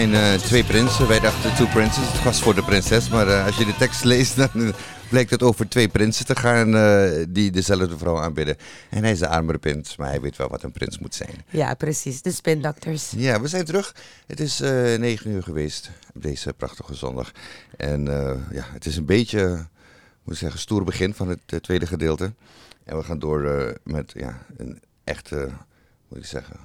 zijn 0.00 0.14
eh, 0.14 0.34
twee 0.34 0.64
prinsen. 0.64 1.08
Wij 1.08 1.20
dachten 1.20 1.54
Two 1.54 1.66
Princes, 1.66 2.12
het 2.12 2.22
was 2.22 2.42
voor 2.42 2.54
de 2.54 2.62
prinses. 2.62 3.08
Maar 3.08 3.28
eh, 3.28 3.46
als 3.46 3.56
je 3.56 3.64
de 3.64 3.76
tekst 3.76 4.04
leest, 4.04 4.36
dan 4.42 4.48
eh, 4.54 4.68
blijkt 5.08 5.30
het 5.30 5.42
over 5.42 5.68
twee 5.68 5.88
prinsen 5.88 6.26
te 6.26 6.36
gaan 6.36 6.70
die 7.32 7.50
dezelfde 7.50 7.98
vrouw 7.98 8.18
aanbidden. 8.20 8.56
En 8.90 9.02
hij 9.02 9.12
is 9.12 9.18
de 9.18 9.28
armere 9.28 9.58
prins, 9.58 9.96
maar 9.96 10.08
hij 10.08 10.20
weet 10.20 10.36
wel 10.36 10.48
wat 10.48 10.62
een 10.62 10.72
prins 10.72 10.98
moet 10.98 11.14
zijn. 11.14 11.44
Ja, 11.50 11.74
precies. 11.74 12.22
De 12.22 12.30
spindokters. 12.30 13.12
Ja, 13.16 13.40
we 13.40 13.48
zijn 13.48 13.64
terug. 13.64 13.94
Het 14.26 14.40
is 14.40 14.58
negen 14.98 15.30
uur 15.30 15.42
geweest 15.42 15.90
op 16.14 16.22
deze 16.22 16.52
prachtige 16.52 16.94
zondag. 16.94 17.32
En 17.76 18.04
ja, 18.52 18.64
het 18.72 18.86
is 18.86 18.96
een 18.96 19.06
beetje, 19.06 19.66
moet 20.22 20.34
ik 20.34 20.40
zeggen, 20.40 20.60
stoer 20.60 20.84
begin 20.84 21.14
van 21.14 21.28
het 21.28 21.62
tweede 21.62 21.86
gedeelte. 21.86 22.32
En 22.84 22.96
we 22.96 23.02
gaan 23.02 23.18
door 23.18 23.74
met 23.84 24.12
ja, 24.14 24.38
een 24.56 24.80
echte, 25.04 25.48
moet 26.08 26.18
ik 26.18 26.24
zeggen, 26.24 26.56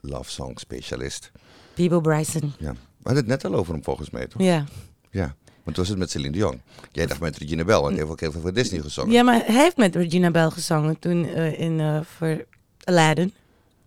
love 0.00 0.30
song 0.30 0.56
specialist. 0.58 1.30
People 1.76 2.00
Bryson. 2.00 2.52
Ja. 2.58 2.72
We 2.72 3.12
hadden 3.12 3.22
het 3.30 3.42
net 3.42 3.52
al 3.52 3.58
over 3.58 3.72
hem 3.72 3.84
volgens 3.84 4.10
mij, 4.10 4.26
toch? 4.26 4.42
Ja. 4.42 4.64
Ja. 5.10 5.34
Want 5.64 5.76
toen 5.76 5.84
was 5.84 5.88
het 5.88 5.98
met 5.98 6.10
Celine 6.10 6.32
Dion. 6.32 6.60
Jij 6.92 7.06
dacht 7.06 7.20
met 7.20 7.36
Regina 7.36 7.64
Bell, 7.64 7.74
want 7.74 7.88
hij 7.88 7.96
heeft 7.96 8.10
ook 8.10 8.20
heel 8.20 8.32
veel 8.32 8.40
voor 8.40 8.52
Disney 8.52 8.80
gezongen. 8.80 9.12
Ja, 9.12 9.22
maar 9.22 9.42
hij 9.44 9.62
heeft 9.62 9.76
met 9.76 9.94
Regina 9.94 10.30
Bell 10.30 10.50
gezongen 10.50 10.98
toen 10.98 11.28
eh, 11.28 11.60
in, 11.60 11.78
uh, 11.78 12.00
voor 12.16 12.44
Aladdin. 12.84 13.32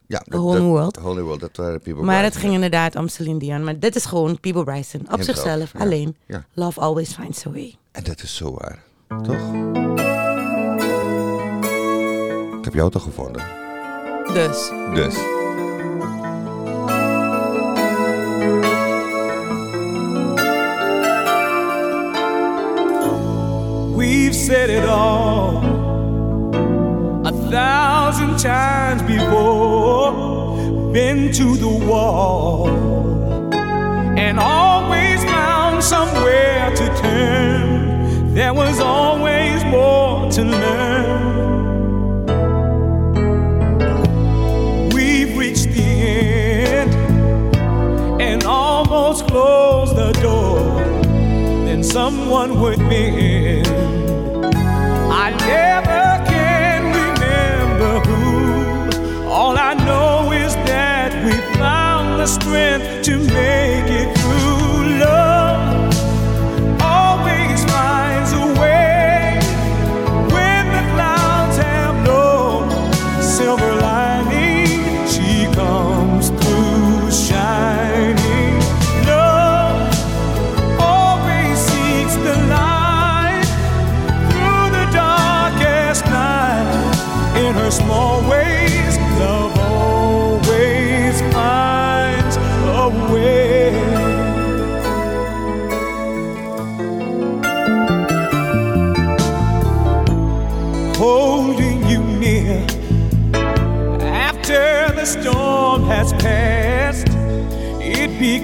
Ja, 0.07 0.19
The 0.19 0.37
Holy 0.37 0.59
World. 0.59 0.93
The 0.93 0.99
Holy 0.99 1.21
World, 1.21 1.39
dat 1.39 1.57
waren 1.57 1.81
People 1.81 2.03
Maar 2.03 2.23
het 2.23 2.35
ging 2.35 2.53
inderdaad 2.53 2.95
om 2.95 3.07
Celine 3.07 3.39
Dion. 3.39 3.63
Maar 3.63 3.79
dit 3.79 3.95
is 3.95 4.05
gewoon 4.05 4.39
People 4.39 4.63
Bryson. 4.63 5.11
Op 5.11 5.21
zichzelf, 5.21 5.71
alleen. 5.75 6.15
Ja. 6.27 6.45
Love 6.53 6.79
always 6.79 7.13
finds 7.13 7.45
a 7.45 7.51
way. 7.51 7.75
En 7.91 8.03
dat 8.03 8.23
is 8.23 8.35
zo 8.35 8.53
waar. 8.53 8.83
Toch? 9.07 9.53
Ik 12.57 12.65
heb 12.65 12.73
jou 12.73 12.91
toch 12.91 13.03
gevonden? 13.03 13.45
Dus. 14.33 14.71
Dus. 14.93 15.38
We've 23.99 24.33
said 24.33 24.69
it 24.69 24.87
all 24.87 25.57
a 27.27 27.33
thousand 27.51 28.39
times 28.39 29.01
before, 29.01 30.93
been 30.93 31.33
to 31.33 31.57
the 31.57 31.67
wall, 31.67 32.69
and 34.17 34.39
always 34.39 35.21
found 35.25 35.83
somewhere 35.83 36.73
to 36.77 36.87
turn. 37.01 38.33
There 38.33 38.53
was 38.53 38.79
always 38.79 39.65
more 39.65 40.31
to 40.31 40.43
learn. 40.45 41.19
We've 44.93 45.37
reached 45.37 45.71
the 45.73 45.83
end 45.83 46.95
and 48.21 48.45
almost 48.45 49.27
closed 49.27 49.97
the 49.97 50.13
door. 50.21 50.59
Then 51.65 51.83
someone 51.83 52.61
would 52.61 52.79
miss. 52.79 53.68
Strength 62.29 63.03
to 63.05 63.17
make 63.17 63.68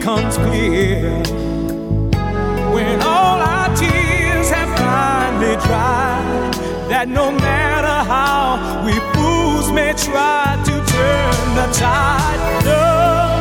becomes 0.05 0.37
clear. 0.37 1.09
When 2.75 3.01
all 3.01 3.39
our 3.41 3.75
tears 3.75 4.49
have 4.51 4.69
finally 4.77 5.55
dried 5.65 6.53
that 6.91 7.07
no 7.07 7.31
matter 7.31 7.97
how 8.07 8.85
we 8.85 8.93
fools 9.13 9.71
may 9.71 9.93
try 9.93 10.61
to 10.63 10.73
turn 10.93 11.55
the 11.55 11.67
tide, 11.73 12.65
love 12.67 13.34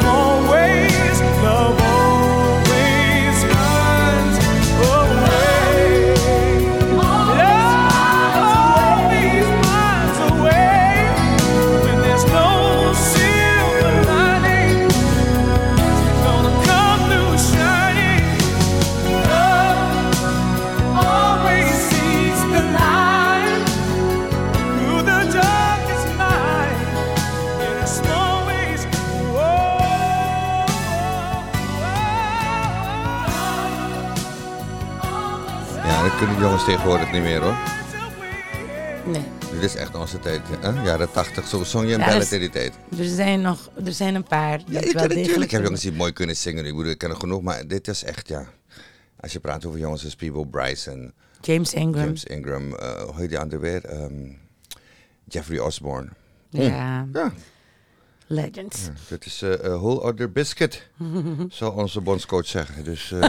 small 0.00 0.25
jongens 36.86 37.10
tegenwoordig 37.10 37.12
niet 37.12 37.22
meer 37.22 37.40
hoor. 37.42 37.56
Nee. 39.12 39.24
Dit 39.52 39.62
is 39.62 39.74
echt 39.74 39.94
onze 39.94 40.18
tijd. 40.18 40.40
Hè? 40.60 40.82
Jaren 40.82 41.10
80, 41.12 41.46
zo 41.46 41.64
zong 41.64 41.86
je 41.88 41.92
een 41.94 41.98
Ja, 42.00 42.06
ballet 42.06 42.20
dus- 42.20 42.32
in 42.32 42.40
die 42.40 42.50
tijd. 42.50 42.72
Er 42.98 43.04
zijn 43.04 43.40
nog, 43.40 43.70
er 43.84 43.92
zijn 43.92 44.14
een 44.14 44.24
paar. 44.24 44.58
die 44.58 44.74
Ja, 44.74 44.80
het 44.80 44.92
wel 44.92 45.06
natuurlijk 45.06 45.50
heb 45.50 45.62
jongens 45.62 45.80
die 45.82 45.92
mooi 45.92 46.12
kunnen 46.12 46.36
zingen. 46.36 46.64
Ik 46.66 46.76
bedoel, 46.76 46.90
ik 46.90 46.98
ken 46.98 47.10
er 47.10 47.16
genoeg, 47.16 47.42
maar 47.42 47.66
dit 47.66 47.88
is 47.88 48.04
echt, 48.04 48.28
ja. 48.28 48.46
Als 49.20 49.32
je 49.32 49.40
praat 49.40 49.64
over 49.64 49.78
jongens 49.78 50.04
als 50.04 50.14
Peebo 50.16 50.44
Bryson, 50.44 51.12
James 51.40 51.74
Ingram. 51.74 52.04
James 52.04 52.24
Ingram, 52.24 52.74
eh, 52.74 53.02
hoe 53.02 53.16
heet 53.16 53.28
die 53.28 53.38
andere 53.38 53.60
weer? 53.60 53.84
Ehm, 53.84 54.28
Jeffrey 55.24 55.58
Osborne. 55.58 56.08
Ja, 56.50 57.06
Ja, 57.12 57.32
legends. 58.26 58.82
ja, 58.84 58.90
dat 59.08 59.24
is 59.26 59.40
een 59.40 59.58
whole 59.78 60.00
other 60.00 60.32
biscuit, 60.32 60.88
zou 61.48 61.76
onze 61.76 62.00
bondscoach 62.00 62.46
zeggen. 62.46 62.84
Dus, 62.84 63.12
eh, 63.12 63.20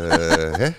hè? 0.61 0.69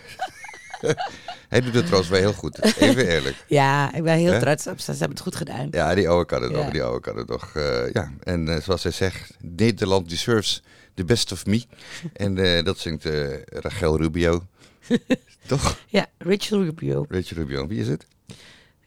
Hij 1.49 1.61
doet 1.61 1.75
het 1.75 1.85
trouwens 1.85 2.11
wel 2.11 2.21
heel 2.21 2.33
goed. 2.33 2.63
Even 2.63 3.09
eerlijk. 3.09 3.45
ja, 3.47 3.95
ik 3.95 4.03
ben 4.03 4.17
heel 4.17 4.41
trots 4.41 4.67
op 4.67 4.79
ze. 4.79 4.93
Ze 4.93 4.99
hebben 4.99 5.17
het 5.17 5.21
goed 5.21 5.37
gedaan. 5.37 5.69
Ja, 5.71 5.95
die 5.95 6.09
oude 6.09 6.25
kan 6.25 6.43
het. 6.43 6.73
Die 6.73 6.83
oude 6.83 7.01
kan 7.01 7.17
het 7.17 7.31
eh, 7.55 7.93
ja, 7.93 8.13
en 8.23 8.49
eh, 8.49 8.61
zoals 8.61 8.83
hij 8.83 8.93
zegt, 8.93 9.37
Nederland 9.41 10.09
deserves 10.09 10.63
the 10.95 11.05
best 11.05 11.33
of 11.33 11.47
me. 11.47 11.65
en 12.13 12.39
eh, 12.39 12.65
dat 12.65 12.79
zingt 12.79 13.05
Rachel 13.49 13.97
Rubio. 13.97 14.43
Toch? 15.47 15.79
Ja, 15.87 16.07
Rachel 16.19 16.63
Rubio. 16.63 17.07
Rachel 17.09 17.37
Rubio. 17.37 17.67
Wie 17.67 17.81
is 17.81 17.89
het? 17.89 18.07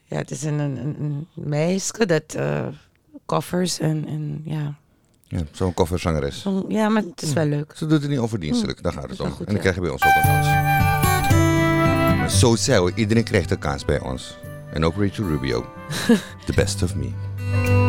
Ja, 0.05 0.17
het 0.17 0.31
is 0.31 0.43
een, 0.43 0.59
een, 0.59 1.27
meisje 1.33 2.05
dat 2.05 2.37
koffers 3.25 3.79
en, 3.79 4.07
en 4.07 4.41
ja, 4.45 4.75
ja, 5.27 5.39
zo'n 5.51 5.73
kofferzangeres. 5.73 6.45
Ja, 6.67 6.89
maar 6.89 7.03
het 7.03 7.21
is 7.21 7.33
wel 7.33 7.45
leuk. 7.45 7.73
Ze 7.75 7.85
doet 7.85 8.01
het 8.01 8.09
niet 8.09 8.19
onverdienstelijk, 8.19 8.77
hm, 8.77 8.83
daar 8.83 8.93
gaat 8.93 9.09
het 9.09 9.19
om. 9.19 9.27
En 9.27 9.45
dan 9.45 9.55
ja. 9.55 9.59
krijg 9.59 9.75
je 9.75 9.81
bij 9.81 9.89
ons 9.89 10.03
ook 10.03 10.15
een 10.15 10.21
kans. 10.21 10.90
Zo 12.39 12.55
so, 12.55 12.89
iedereen 12.95 13.23
krijgt 13.23 13.51
een 13.51 13.59
kans 13.59 13.85
bij 13.85 13.99
ons. 13.99 14.37
En 14.73 14.85
ook 14.85 14.95
Rachel 14.97 15.27
Rubio. 15.27 15.65
The 16.45 16.53
best 16.55 16.83
of 16.83 16.95
me. 16.95 17.80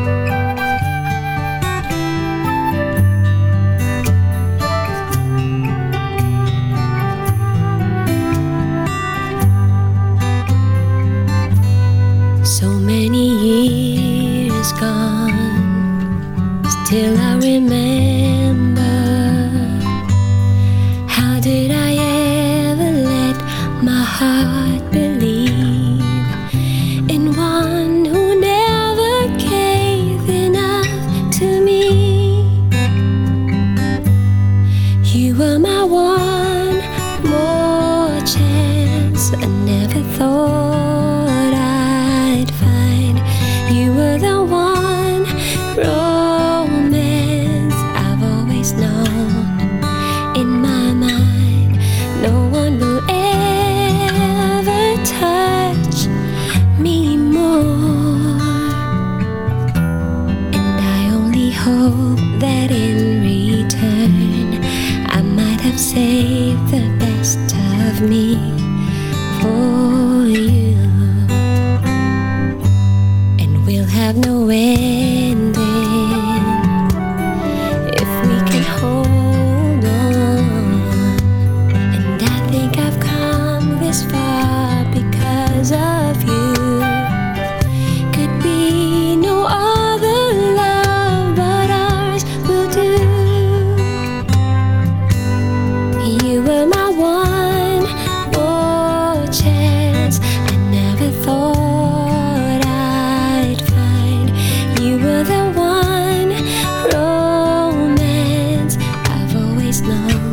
love. 109.82 110.31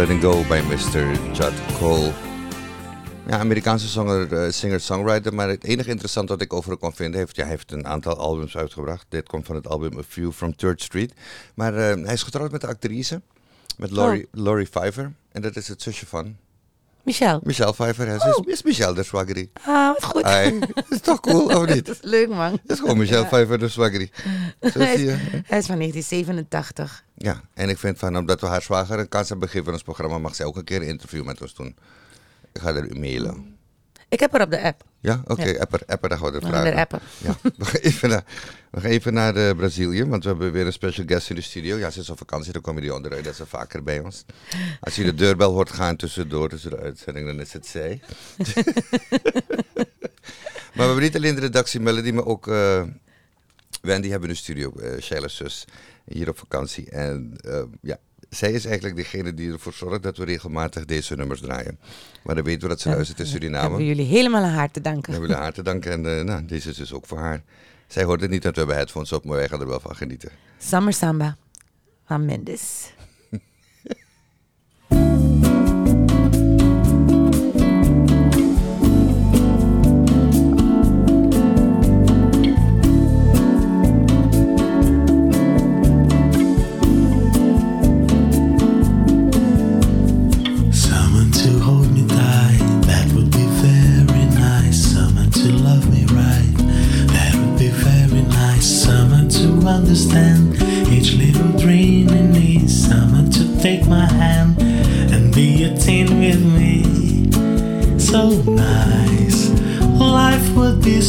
Letting 0.00 0.22
Go 0.22 0.44
bij 0.48 0.62
Mr. 0.62 1.32
Judd 1.32 1.78
Cole. 1.78 2.12
Ja, 3.26 3.38
Amerikaanse 3.38 3.88
zanger, 3.88 4.32
eh, 4.32 4.50
singer-songwriter. 4.50 5.34
Maar 5.34 5.48
het 5.48 5.64
enige 5.64 5.90
interessante 5.90 6.32
wat 6.32 6.42
ik 6.42 6.52
over 6.52 6.70
hem 6.70 6.78
kon 6.78 6.92
vinden... 6.92 7.20
Heeft, 7.20 7.36
ja, 7.36 7.42
hij 7.42 7.50
heeft 7.50 7.72
een 7.72 7.86
aantal 7.86 8.16
albums 8.16 8.56
uitgebracht. 8.56 9.06
Dit 9.08 9.28
komt 9.28 9.46
van 9.46 9.54
het 9.54 9.68
album 9.68 9.98
A 9.98 10.02
View 10.08 10.32
from 10.32 10.56
Third 10.56 10.82
Street. 10.82 11.12
Maar 11.54 11.74
eh, 11.74 12.04
hij 12.04 12.12
is 12.12 12.22
getrouwd 12.22 12.50
met 12.50 12.60
de 12.60 12.66
actrice. 12.66 13.20
Met 13.76 13.90
Laurie, 13.90 14.28
Laurie 14.32 14.68
Pfeiffer. 14.68 15.12
En 15.32 15.42
dat 15.42 15.56
is 15.56 15.68
het 15.68 15.82
zusje 15.82 16.06
van 16.06 16.36
Michel. 17.04 17.40
Michelle 17.42 17.72
Pfeiffer. 17.72 18.06
Hij 18.06 18.16
is, 18.16 18.40
is 18.46 18.62
Michelle 18.62 18.94
de 18.94 19.02
Swaggery. 19.02 19.50
Ah, 19.66 19.86
wat 19.92 20.04
goed. 20.04 20.22
Hij 20.22 20.58
is 20.88 21.00
toch 21.00 21.20
cool, 21.20 21.44
of 21.60 21.66
niet? 21.74 21.98
Leuk 22.02 22.28
man. 22.28 22.52
Het 22.52 22.60
is 22.70 22.78
gewoon 22.78 22.98
Michelle 22.98 23.26
Pfeiffer 23.26 23.58
de 23.58 23.68
Swaggery. 23.68 24.10
Zo 24.60 24.78
Hij 24.80 24.96
zie 24.96 25.06
je. 25.06 25.12
is, 25.12 25.18
hij 25.46 25.58
is 25.58 25.66
van 25.66 25.78
1987. 25.78 27.04
Ja, 27.14 27.40
en 27.54 27.68
ik 27.68 27.78
vind 27.78 27.98
van, 27.98 28.16
omdat 28.16 28.40
we 28.40 28.46
haar 28.46 28.62
zwager 28.62 28.98
een 28.98 29.08
kans 29.08 29.28
hebben 29.28 29.46
gegeven 29.48 29.66
in 29.68 29.72
ons 29.74 29.82
programma, 29.82 30.18
mag 30.18 30.34
zij 30.34 30.46
ook 30.46 30.56
een 30.56 30.64
keer 30.64 30.82
een 30.82 30.88
interview 30.88 31.24
met 31.24 31.40
ons 31.40 31.54
doen. 31.54 31.76
Ik 32.52 32.60
ga 32.60 32.74
er 32.74 32.98
mailen. 32.98 33.58
Ik 34.10 34.20
heb 34.20 34.32
haar 34.32 34.42
op 34.42 34.50
de 34.50 34.60
app. 34.62 34.84
Ja, 35.00 35.22
oké, 35.26 35.44
Ja. 35.48 35.58
apper, 35.58 35.82
apper, 35.86 36.08
dan 36.08 36.18
gaan 36.18 36.32
we 36.32 36.40
gaan 36.40 36.50
vragen. 36.50 36.74
appen. 36.76 37.00
Ja, 37.18 37.36
we 37.58 37.64
gaan 37.64 37.80
even 37.80 38.08
naar, 38.08 38.24
we 38.70 38.80
gaan 38.80 38.90
even 38.90 39.12
naar 39.12 39.36
eh, 39.36 39.56
Brazilië, 39.56 40.04
want 40.04 40.22
we 40.22 40.28
hebben 40.28 40.52
weer 40.52 40.66
een 40.66 40.72
special 40.72 41.06
guest 41.06 41.30
in 41.30 41.36
de 41.36 41.42
studio. 41.42 41.76
Ja, 41.76 41.90
ze 41.90 42.00
is 42.00 42.10
op 42.10 42.18
vakantie, 42.18 42.52
dan 42.52 42.62
komen 42.62 42.82
die 42.82 42.94
onderuit, 42.94 43.24
dat 43.24 43.32
is 43.32 43.40
vaker 43.46 43.82
bij 43.82 44.00
ons. 44.00 44.24
Als 44.80 44.96
je 44.96 45.04
de 45.04 45.14
deurbel 45.14 45.52
hoort 45.52 45.70
gaan 45.70 45.96
tussendoor, 45.96 46.48
tussen 46.48 46.70
de 46.70 46.78
uitzending, 46.78 47.26
dan 47.26 47.40
is 47.40 47.52
het 47.52 47.66
zij. 47.66 48.00
maar 50.74 50.74
we 50.74 50.82
hebben 50.82 51.02
niet 51.02 51.16
alleen 51.16 51.34
de 51.34 51.40
redactie 51.40 51.80
Melody, 51.80 52.10
maar 52.10 52.26
ook 52.26 52.48
eh, 52.48 52.82
Wendy 53.82 54.08
hebben 54.08 54.28
in 54.28 54.34
de 54.34 54.40
studio, 54.40 54.72
uh, 54.76 55.00
Sheila's 55.00 55.36
zus, 55.36 55.64
hier 56.04 56.28
op 56.28 56.38
vakantie. 56.38 56.90
En 56.90 57.36
eh, 57.40 57.62
ja, 57.82 57.98
zij 58.30 58.52
is 58.52 58.64
eigenlijk 58.64 58.96
degene 58.96 59.34
die 59.34 59.52
ervoor 59.52 59.72
zorgt 59.72 60.02
dat 60.02 60.16
we 60.16 60.24
regelmatig 60.24 60.84
deze 60.84 61.14
nummers 61.16 61.40
draaien. 61.40 61.78
Maar 62.22 62.34
dan 62.34 62.44
weten 62.44 62.62
we 62.62 62.68
dat 62.68 62.80
ze 62.80 62.88
luistert 62.88 63.18
in 63.20 63.26
Suriname. 63.26 63.60
Hebben 63.60 63.78
we 63.78 63.86
jullie 63.86 64.06
helemaal 64.06 64.42
aan 64.42 64.50
haar 64.52 64.70
te 64.70 64.78
We 64.78 64.88
danken. 64.88 65.12
hebben 65.12 65.30
haar 65.36 65.52
te 65.52 65.62
danken 65.62 65.92
en 65.92 66.18
eh, 66.18 66.24
nou, 66.24 66.44
deze 66.46 66.68
is 66.70 66.76
dus 66.76 66.92
ook 66.92 67.06
voor 67.06 67.18
haar. 67.18 67.42
Zij 67.86 68.04
hoort 68.04 68.20
het 68.20 68.30
niet, 68.30 68.42
want 68.42 68.54
we 68.54 68.60
hebben 68.60 68.78
headphones 68.78 69.12
op, 69.12 69.24
maar 69.24 69.36
wij 69.36 69.48
gaan 69.48 69.60
er 69.60 69.66
wel 69.66 69.80
van 69.80 69.96
genieten. 69.96 70.30
Summer 70.58 70.92
Samba 70.92 71.36
van 72.06 72.24
Mendes. 72.24 72.92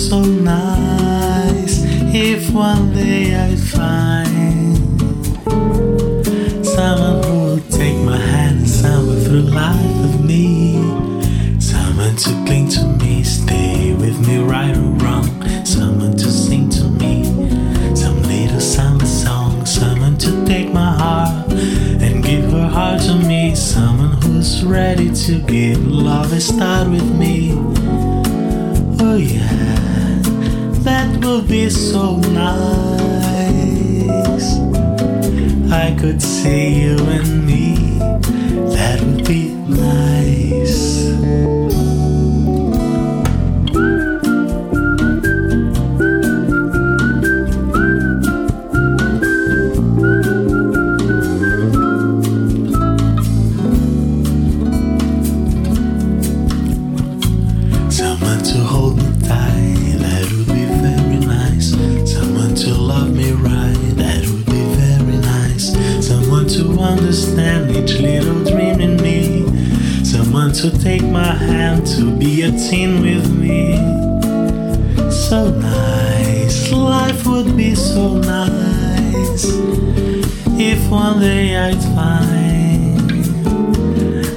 So 0.09 0.23
nice 0.23 1.83
if 2.13 2.51
one 2.51 2.91
day 2.93 3.35
I'd 3.35 3.59
find 3.59 4.77
Someone 6.65 7.23
who 7.23 7.39
will 7.45 7.59
take 7.69 7.97
my 8.03 8.17
hand 8.17 8.59
and 8.59 8.69
summer 8.69 9.19
through 9.19 9.41
life 9.41 9.97
with 10.01 10.25
me. 10.25 10.81
Someone 11.59 12.15
to 12.15 12.29
cling 12.45 12.67
to 12.69 12.83
me, 13.01 13.23
stay 13.23 13.93
with 13.93 14.17
me 14.27 14.39
right 14.39 14.75
or 14.75 14.91
wrong. 15.03 15.27
Someone 15.65 16.13
to 16.17 16.31
sing 16.31 16.69
to 16.71 16.83
me, 17.01 17.23
some 17.95 18.23
little 18.23 18.59
summer 18.59 19.05
song. 19.05 19.65
Someone 19.65 20.17
to 20.17 20.45
take 20.45 20.73
my 20.73 20.93
heart 20.95 21.51
and 22.01 22.23
give 22.23 22.51
her 22.51 22.67
heart 22.67 23.01
to 23.03 23.13
me. 23.15 23.53
Someone 23.53 24.19
who's 24.23 24.63
ready 24.63 25.13
to 25.13 25.39
give 25.41 25.85
love 25.87 26.33
a 26.33 26.41
start 26.41 26.89
with 26.89 27.09
me. 27.15 27.53
Oh 29.03 29.17
yeah, 29.17 29.90
that 30.83 31.23
would 31.23 31.47
be 31.47 31.69
so 31.69 32.17
nice. 32.17 33.01
I 35.71 35.95
could 35.99 36.21
see 36.21 36.81
you 36.81 36.97
and 36.97 37.45
me. 37.45 37.75
That 38.75 39.01
would 39.01 39.25
be 39.27 39.53
nice. 39.53 40.20
Take 70.81 71.03
my 71.03 71.33
hand 71.35 71.85
to 71.85 72.09
be 72.17 72.41
a 72.41 72.51
teen 72.51 73.03
with 73.03 73.29
me. 73.37 73.75
So 75.11 75.51
nice, 75.51 76.71
life 76.71 77.27
would 77.27 77.55
be 77.55 77.75
so 77.75 78.17
nice 78.17 79.45
if 80.59 80.89
one 80.89 81.19
day 81.19 81.55
I'd 81.55 81.83
find 81.93 83.25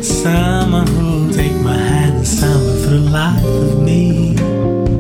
someone 0.05 0.87
who'll 0.87 1.33
take 1.33 1.57
my 1.63 1.79
hand 1.79 2.17
and 2.17 2.27
summer 2.27 2.77
through 2.83 3.09
life 3.09 3.43
with 3.43 3.79
me. 3.81 4.37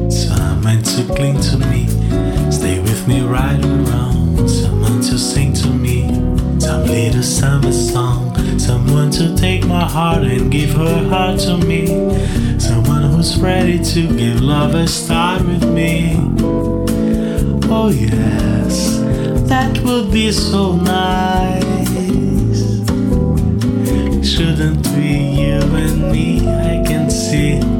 Someone 0.08 0.82
to 0.82 1.04
cling 1.14 1.38
to 1.40 1.58
me, 1.58 1.88
stay 2.50 2.80
with 2.80 3.06
me 3.06 3.20
right 3.20 3.62
or 3.62 3.76
wrong. 3.90 4.48
Someone 4.48 5.02
to 5.02 5.18
sing 5.18 5.52
to 5.52 5.68
me, 5.68 6.08
some 6.58 6.86
little 6.86 7.22
summer 7.22 7.72
song. 7.72 8.23
Someone 8.64 9.10
to 9.10 9.36
take 9.36 9.66
my 9.66 9.84
heart 9.84 10.24
and 10.24 10.50
give 10.50 10.70
her 10.70 11.06
heart 11.10 11.38
to 11.40 11.58
me. 11.58 11.86
Someone 12.58 13.02
who's 13.02 13.38
ready 13.38 13.78
to 13.92 14.16
give 14.16 14.40
love 14.40 14.74
a 14.74 14.86
start 14.86 15.42
with 15.42 15.64
me. 15.68 16.16
Oh 17.68 17.90
yes, 17.90 19.00
that 19.50 19.78
would 19.84 20.10
be 20.10 20.32
so 20.32 20.76
nice. 20.76 21.62
Shouldn't 24.26 24.82
be 24.94 25.42
you 25.42 25.60
and 25.60 26.10
me, 26.10 26.48
I 26.48 26.82
can 26.86 27.10
see. 27.10 27.73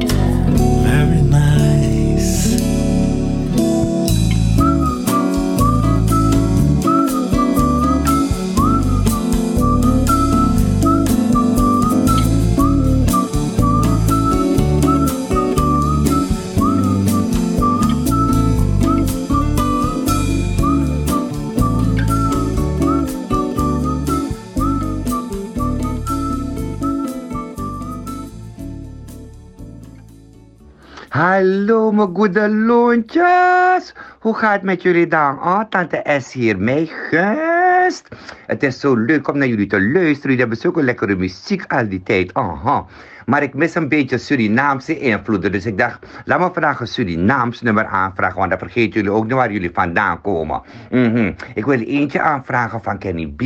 Hallo 31.15 31.91
mijn 31.91 32.15
goede 32.15 32.49
loontjes. 32.49 33.93
Hoe 34.19 34.35
gaat 34.35 34.53
het 34.53 34.61
met 34.63 34.81
jullie 34.81 35.07
dan? 35.07 35.39
Oh, 35.39 35.61
tante 35.69 36.19
S 36.21 36.33
hier, 36.33 36.59
mijn 36.59 36.87
gast. 36.87 38.07
Het 38.45 38.63
is 38.63 38.79
zo 38.79 38.95
leuk 38.95 39.27
om 39.27 39.37
naar 39.37 39.47
jullie 39.47 39.67
te 39.67 39.81
luisteren. 39.81 40.21
Jullie 40.21 40.39
hebben 40.39 40.57
zulke 40.57 40.83
lekkere 40.83 41.15
muziek 41.15 41.71
al 41.71 41.89
die 41.89 42.03
tijd. 42.03 42.33
Aha. 42.33 42.85
Maar 43.25 43.43
ik 43.43 43.53
mis 43.53 43.75
een 43.75 43.89
beetje 43.89 44.17
Surinaamse 44.17 44.99
invloeden. 44.99 45.51
Dus 45.51 45.65
ik 45.65 45.77
dacht, 45.77 46.05
laat 46.25 46.39
me 46.39 46.49
vandaag 46.53 46.79
een 46.79 46.87
Surinaams 46.87 47.61
nummer 47.61 47.85
aanvragen. 47.85 48.37
Want 48.37 48.49
dan 48.49 48.59
vergeten 48.59 48.91
jullie 48.91 49.11
ook 49.11 49.23
niet 49.23 49.33
waar 49.33 49.51
jullie 49.51 49.71
vandaan 49.73 50.21
komen. 50.21 50.61
Mhm. 50.91 51.31
Ik 51.53 51.65
wil 51.65 51.79
eentje 51.79 52.21
aanvragen 52.21 52.81
van 52.81 52.97
Kenny 52.97 53.27
B. 53.27 53.41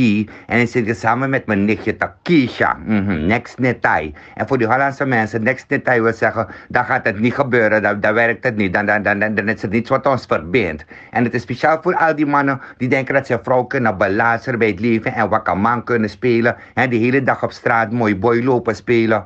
En 0.46 0.58
dan 0.58 0.66
zit 0.66 0.88
ik 0.88 0.94
samen 0.94 1.30
met 1.30 1.46
mijn 1.46 1.64
nichtje 1.64 1.96
Takisha. 1.96 2.78
Mhm. 2.84 3.26
Next 3.26 3.58
Netai. 3.58 4.14
En 4.34 4.48
voor 4.48 4.58
die 4.58 4.66
Hollandse 4.66 5.06
mensen, 5.06 5.42
Next 5.42 5.68
Netai 5.68 6.00
wil 6.00 6.12
zeggen, 6.12 6.46
dan 6.68 6.84
gaat 6.84 7.04
het 7.04 7.18
niet 7.18 7.34
gebeuren. 7.34 7.82
Dan, 7.82 8.00
dan 8.00 8.14
werkt 8.14 8.44
het 8.44 8.56
niet. 8.56 8.72
Dan, 8.72 8.86
dan, 8.86 9.02
dan, 9.02 9.18
dan, 9.18 9.48
is 9.48 9.62
het 9.62 9.70
niets 9.70 9.90
wat 9.90 10.06
ons 10.06 10.26
verbindt. 10.26 10.84
En 11.10 11.24
het 11.24 11.34
is 11.34 11.42
speciaal 11.42 11.78
voor 11.82 11.94
al 11.96 12.14
die 12.14 12.26
mannen 12.26 12.60
die 12.76 12.88
denken 12.88 13.14
dat 13.14 13.26
ze 13.26 13.38
vrouw 13.42 13.62
kunnen 13.62 13.98
belazeren 13.98 14.58
bij 14.58 14.68
het 14.68 14.80
leven. 14.80 15.14
En 15.14 15.28
wakkerman 15.28 15.84
kunnen 15.84 16.10
spelen. 16.10 16.56
En 16.74 16.90
de 16.90 16.96
hele 16.96 17.22
dag 17.22 17.42
op 17.42 17.52
straat 17.52 17.92
mooi 17.92 18.16
boy 18.16 18.42
lopen 18.42 18.76
spelen. 18.76 19.24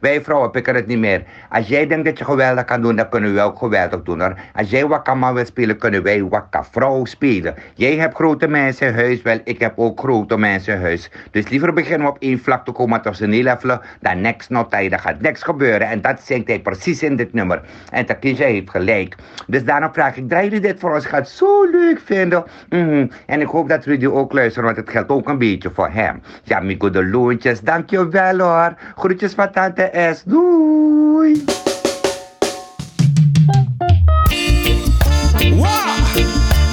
Wij 0.00 0.22
vrouwen 0.22 0.50
pikken 0.50 0.74
het 0.74 0.86
niet 0.86 0.98
meer. 0.98 1.22
Als 1.48 1.68
jij 1.68 1.86
denkt 1.86 2.04
dat 2.04 2.18
je 2.18 2.24
geweldig 2.24 2.64
kan 2.64 2.82
doen, 2.82 2.96
dan 2.96 3.08
kunnen 3.08 3.34
we 3.34 3.40
ook 3.40 3.58
geweldig 3.58 4.02
doen 4.02 4.20
hoor. 4.20 4.34
Als 4.54 4.70
jij 4.70 4.86
wakkerman 4.86 5.34
wil 5.34 5.44
spelen, 5.44 5.78
kunnen 5.78 6.02
wij 6.02 6.24
wakkervrouw 6.24 7.04
spelen. 7.04 7.54
Jij 7.74 7.96
hebt 7.96 8.14
grote 8.14 8.48
mensen 8.48 8.94
huis, 8.94 9.22
wel 9.22 9.40
ik 9.44 9.60
heb 9.60 9.72
ook 9.78 9.98
grote 10.00 10.38
mensen 10.38 10.80
huis. 10.80 11.10
Dus 11.30 11.48
liever 11.48 11.72
beginnen 11.72 12.06
we 12.06 12.12
op 12.12 12.22
één 12.22 12.38
vlak 12.38 12.64
te 12.64 12.72
komen 12.72 13.02
tot 13.02 13.16
zijn 13.16 13.30
levelen, 13.30 13.80
dan 14.00 14.20
niks 14.20 14.48
not 14.48 14.70
Dat 14.70 15.00
gaat 15.00 15.20
niks 15.20 15.42
gebeuren. 15.42 15.88
En 15.88 16.00
dat 16.00 16.20
zingt 16.20 16.48
hij 16.48 16.60
precies 16.60 17.02
in 17.02 17.16
dit 17.16 17.32
nummer. 17.32 17.62
En 17.90 18.06
Takisha 18.06 18.44
heeft 18.44 18.70
gelijk. 18.70 19.16
Dus 19.46 19.64
daarom 19.64 19.92
vraag 19.92 20.16
ik, 20.16 20.28
draai 20.28 20.44
jullie 20.44 20.60
dit 20.60 20.80
voor 20.80 20.94
ons? 20.94 21.06
Gaat 21.06 21.28
zo 21.28 21.64
leuk 21.70 22.00
vinden. 22.04 22.44
Mhm. 22.68 23.06
En 23.26 23.40
ik 23.40 23.46
hoop 23.46 23.68
dat 23.68 23.84
jullie 23.84 24.12
ook 24.12 24.32
luisteren, 24.32 24.64
want 24.64 24.76
het 24.76 24.90
geldt 24.90 25.10
ook 25.10 25.28
een 25.28 25.38
beetje 25.38 25.70
voor 25.70 25.88
hem. 25.88 26.22
Ja, 26.42 26.60
Mico 26.60 26.90
de 26.90 27.06
Loontjes, 27.06 27.60
dankjewel 27.60 28.38
hoor. 28.38 28.74
Groetjes 28.96 29.34
van 29.34 29.50
importante 29.62 29.82
é 29.82 29.90
essa. 29.92 30.28
Ui. 30.28 31.44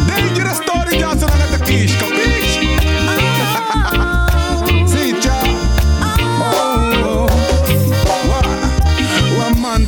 Dangerous 0.07 0.57
story, 0.57 0.97
Johnson, 0.97 1.29
na 1.51 1.59
Kisco, 1.59 2.05
bitch. 2.05 2.49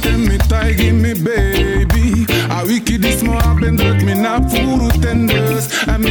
Tell 0.02 0.18
me, 0.18 0.38
tie, 0.38 0.74
give 0.74 0.96
me, 0.96 1.14
baby. 1.14 2.26
A 2.50 2.64
wicked 2.66 3.02
this 3.02 3.22
more 3.22 3.36
happened, 3.42 3.80
let 3.80 4.02
me 4.04 4.14
not. 4.14 4.61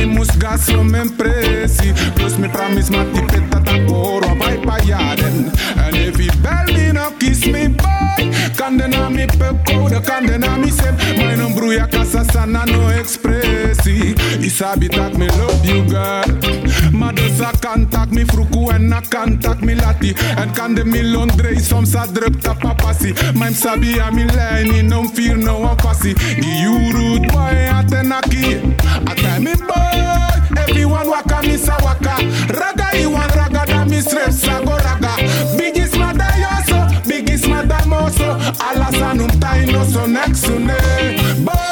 mi 0.01 0.07
musga 0.07 0.59
slomen 0.59 1.17
presi. 1.17 1.93
Plus 2.15 2.37
mi 2.39 2.49
promise 2.49 2.91
ma 2.91 3.05
ti 3.13 3.21
petta 3.21 3.61
ta 3.61 3.77
koro 3.87 4.31
a 4.31 4.35
bai 4.35 4.59
pa 4.59 4.79
jaden 4.87 5.51
En 5.77 5.95
if 5.95 6.19
you 6.19 6.33
bel 6.43 6.67
me 6.75 6.93
no 6.93 7.11
kiss 7.19 7.45
me 7.47 7.69
boy 7.69 8.23
Kan 8.57 8.79
den 8.79 8.95
a 8.95 9.11
mi 9.11 9.27
pep 9.27 9.57
kode, 9.67 10.01
kan 10.05 10.27
den 10.27 10.45
a 10.45 10.57
mi 10.57 10.71
sep 10.71 10.95
Mijn 11.17 11.55
broer 11.55 11.73
ja 11.73 11.87
kasa 11.87 12.25
sana 12.33 12.65
no 12.65 12.91
express 12.91 13.50
it's 13.87 14.61
a 14.61 14.65
sabe 14.75 14.89
that 14.89 15.15
me 15.17 15.29
love 15.29 15.65
you, 15.65 15.85
girl. 15.89 16.25
Madosa 16.93 17.53
contact 17.63 18.13
me 18.13 18.25
fruku 18.25 18.73
and 18.75 18.93
I 18.93 19.01
contact 19.03 19.63
me 19.63 19.75
lati. 19.75 20.15
And 20.37 20.55
kan 20.55 20.75
de 20.75 20.85
mi 20.85 21.01
Londre 21.03 21.59
som 21.61 21.87
sa 21.87 22.07
drup 22.07 22.41
ta 22.43 22.55
papasi. 22.55 23.15
Mijn 23.39 23.55
sabi 23.55 23.99
a 23.99 24.11
mi 24.11 24.25
line 24.25 24.89
No 24.89 25.05
fear 25.05 25.37
no 25.37 25.61
one 25.61 25.77
fussy. 25.79 26.15
Gi 26.15 26.63
you 26.63 26.93
rude 26.93 27.29
boy 27.33 27.59
atenaki. 27.71 28.61
Atemi 29.07 29.55
boy, 29.69 30.61
everyone 30.63 31.09
waka 31.09 31.41
mi 31.43 31.57
sa 31.57 31.77
waka. 31.83 32.17
Raga 32.49 32.97
iwan 32.99 33.29
raga 33.37 33.65
da 33.67 33.85
mi 33.85 34.01
strep 34.01 34.33
sa 34.33 34.61
go 34.61 34.77
raga. 34.77 35.15
Biggest 35.57 35.97
mother 35.97 36.33
yo 36.39 36.53
so, 36.67 37.09
biggest 37.09 37.49
mother 37.49 37.83
mo 37.87 38.09
so. 38.11 38.37
Taino 39.41 39.85
so 39.85 40.07
next 40.07 40.43
to. 40.45 40.59
Boy. 41.45 41.70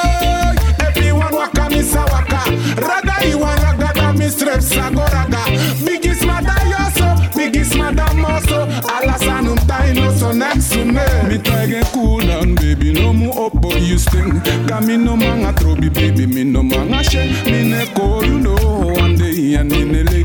Raga, 2.81 3.29
you 3.29 3.39
a 3.39 3.57
raga, 3.57 3.93
da 3.95 4.13
mi 4.13 4.29
strips, 4.29 4.77
I 4.77 4.93
go 4.93 5.03
raga. 5.03 5.43
Biggest 5.85 6.25
mother, 6.25 6.55
you 6.67 6.91
so, 6.97 7.09
Biggie 7.37 7.77
mother, 7.77 8.15
more 8.15 8.41
so. 8.43 8.65
Alas, 8.65 9.23
I 9.23 9.43
don't 9.45 10.13
so 10.19 10.33
next 10.33 10.73
to 10.73 10.85
me. 10.85 11.05
Me 11.29 11.39
try 11.39 11.67
get 11.67 11.87
cool 11.93 12.19
down, 12.19 12.55
baby, 12.57 12.93
no 12.93 13.13
mu 13.13 13.31
up, 13.31 13.61
but 13.61 13.81
you 13.81 13.99
sting. 13.99 14.41
Got 14.67 14.85
me 14.85 14.97
no 14.97 15.17
man, 15.17 15.45
I 15.45 15.53
throw 15.53 15.75
baby, 15.77 16.27
me 16.27 16.45
no 16.45 16.63
man, 16.63 16.93
I 16.93 17.03
shake. 17.03 17.45
Me 17.47 17.71
ne 17.71 17.87
call, 17.95 18.25
you 18.25 18.41
know, 18.41 18.95
one 18.97 19.17
day, 19.17 19.55
and 19.55 19.73
in 19.73 19.93
the 19.93 20.18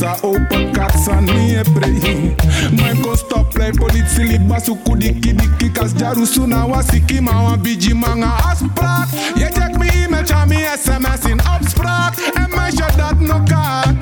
sa 0.00 0.16
open 0.24 0.72
kat 0.72 0.96
san 1.04 1.24
mi 1.28 1.52
e 1.60 1.62
prehi 1.76 2.32
Mai 2.80 2.96
kon 3.04 3.16
stop 3.20 3.52
play 3.52 3.70
politi 3.72 4.24
li 4.24 4.38
basu 4.48 4.74
kudiki 4.84 5.32
diki 5.36 5.68
Kas 5.76 5.92
jaru 5.92 6.24
suna 6.26 6.64
wasiki 6.64 7.20
ma 7.20 7.42
wan 7.44 7.60
biji 7.60 7.92
manga 7.92 8.32
asprat. 8.50 9.12
Ye 9.36 9.48
check 9.52 9.76
me 9.78 9.88
email 10.00 10.24
cha 10.24 10.46
mi 10.46 10.56
sms 10.56 11.24
in 11.30 11.40
upsprat 11.52 12.16
En 12.40 12.48
mai 12.56 12.70
sure 12.72 12.96
dat 12.96 13.20
no 13.20 13.44
kat 13.44 13.92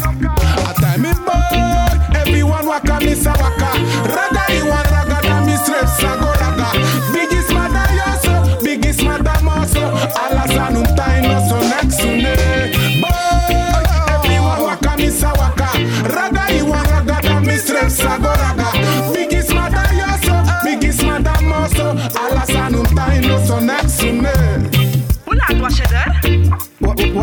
A 0.71 0.73
time 0.81 1.11
is 1.11 1.19
bird 1.27 1.99
Everyone 2.15 2.67
waka 2.67 3.01
mi 3.03 3.15
sa 3.15 3.33
waka. 3.43 3.71
Raga 4.15 4.45
i 4.55 4.63
wan 4.71 4.85
raga 4.95 5.19
da 5.27 5.37
mi 5.45 5.55
strep 5.59 5.89
sa 5.99 6.15
go 6.21 6.31
raga. 6.43 6.71
So, 7.49 7.55
mada 7.55 7.85
yoso 7.99 8.35
mo 9.43 9.65
so. 9.67 9.81
moso 9.81 9.85
Alas 10.23 10.55
anum 10.65 10.87
time 10.97 11.27
no 11.27 11.39
so. 11.49 11.59
Net 11.69 11.88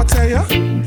tell 0.07 0.29
you. 0.29 0.84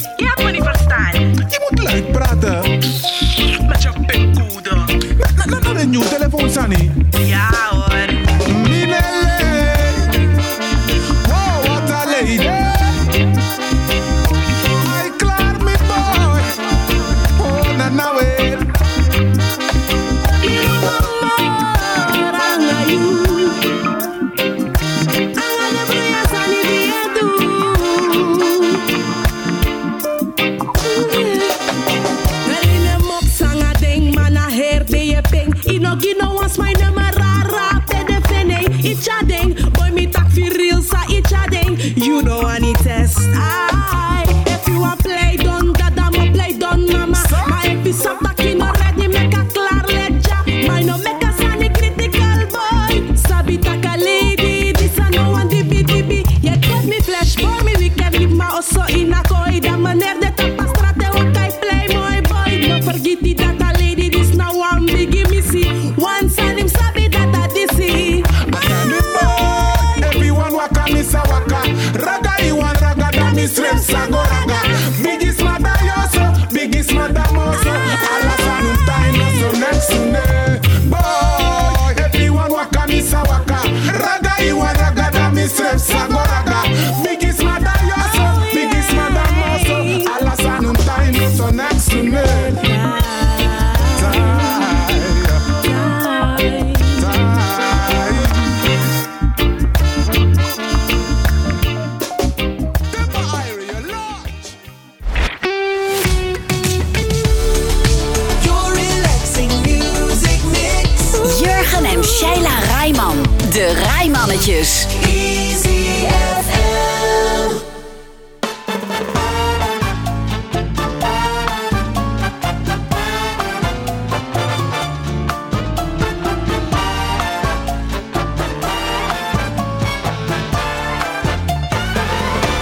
Rijmannetjes. 114.29 114.87
Easy 115.09 116.07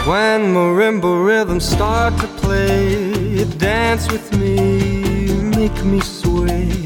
When 0.07 0.55
marimba 0.55 1.27
rhythms 1.27 1.69
start 1.69 2.17
to 2.21 2.29
play, 2.41 3.45
dance 3.59 4.09
with 4.13 4.33
me, 4.39 5.33
make 5.57 5.85
me 5.85 6.01
sway. 6.01 6.86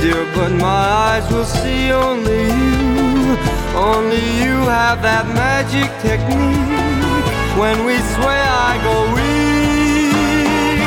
dear, 0.00 0.24
but 0.34 0.50
my 0.52 0.84
eyes 1.08 1.30
will 1.30 1.44
see 1.44 1.92
only 1.92 2.44
you. 2.44 3.36
Only 3.76 4.24
you 4.40 4.54
have 4.80 5.02
that 5.02 5.26
magic 5.28 5.90
technique. 6.00 7.28
When 7.60 7.84
we 7.84 7.96
sway, 8.14 8.40
I 8.68 8.72
go 8.88 8.96
weak. 9.16 10.80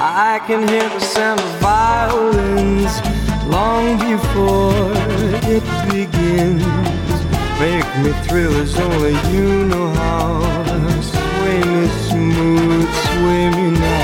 I 0.00 0.40
can 0.46 0.66
hear 0.68 0.88
the 0.88 1.00
sound 1.00 1.40
of 1.40 1.52
violins 1.60 2.92
long 3.46 3.98
before 3.98 4.92
it 5.54 5.64
begins. 5.92 6.64
Make 7.60 7.88
me 8.02 8.12
thrill 8.26 8.54
as 8.62 8.76
only 8.78 9.14
you 9.32 9.66
know 9.66 9.88
how. 9.90 10.40
Sway 11.12 11.58
me 11.72 11.86
smooth, 12.08 12.88
sway 13.08 13.50
me 13.50 13.78
now. 13.78 14.03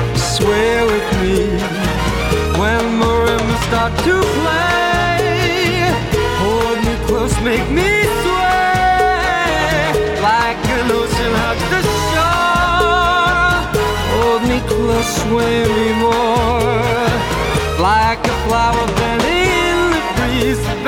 sway 0.61 0.83
with 0.91 1.09
me. 1.21 1.37
When 2.59 2.83
marimbas 3.01 3.61
start 3.67 3.93
to 4.05 4.15
play, 4.37 5.89
hold 6.41 6.77
me 6.85 6.95
close, 7.07 7.35
make 7.41 7.67
me 7.77 7.91
sway 8.21 9.85
like 10.29 10.61
an 10.77 10.87
ocean 10.99 11.33
hugs 11.41 11.67
the 11.73 11.81
shore. 12.09 13.55
Hold 14.13 14.41
me 14.49 14.59
close, 14.71 15.11
sway 15.23 15.57
me 15.77 15.87
more 16.05 17.09
like 17.89 18.21
a 18.33 18.35
flower 18.45 18.85
bending 18.97 19.49
in 19.67 19.77
the 19.95 20.01
breeze. 20.15 20.80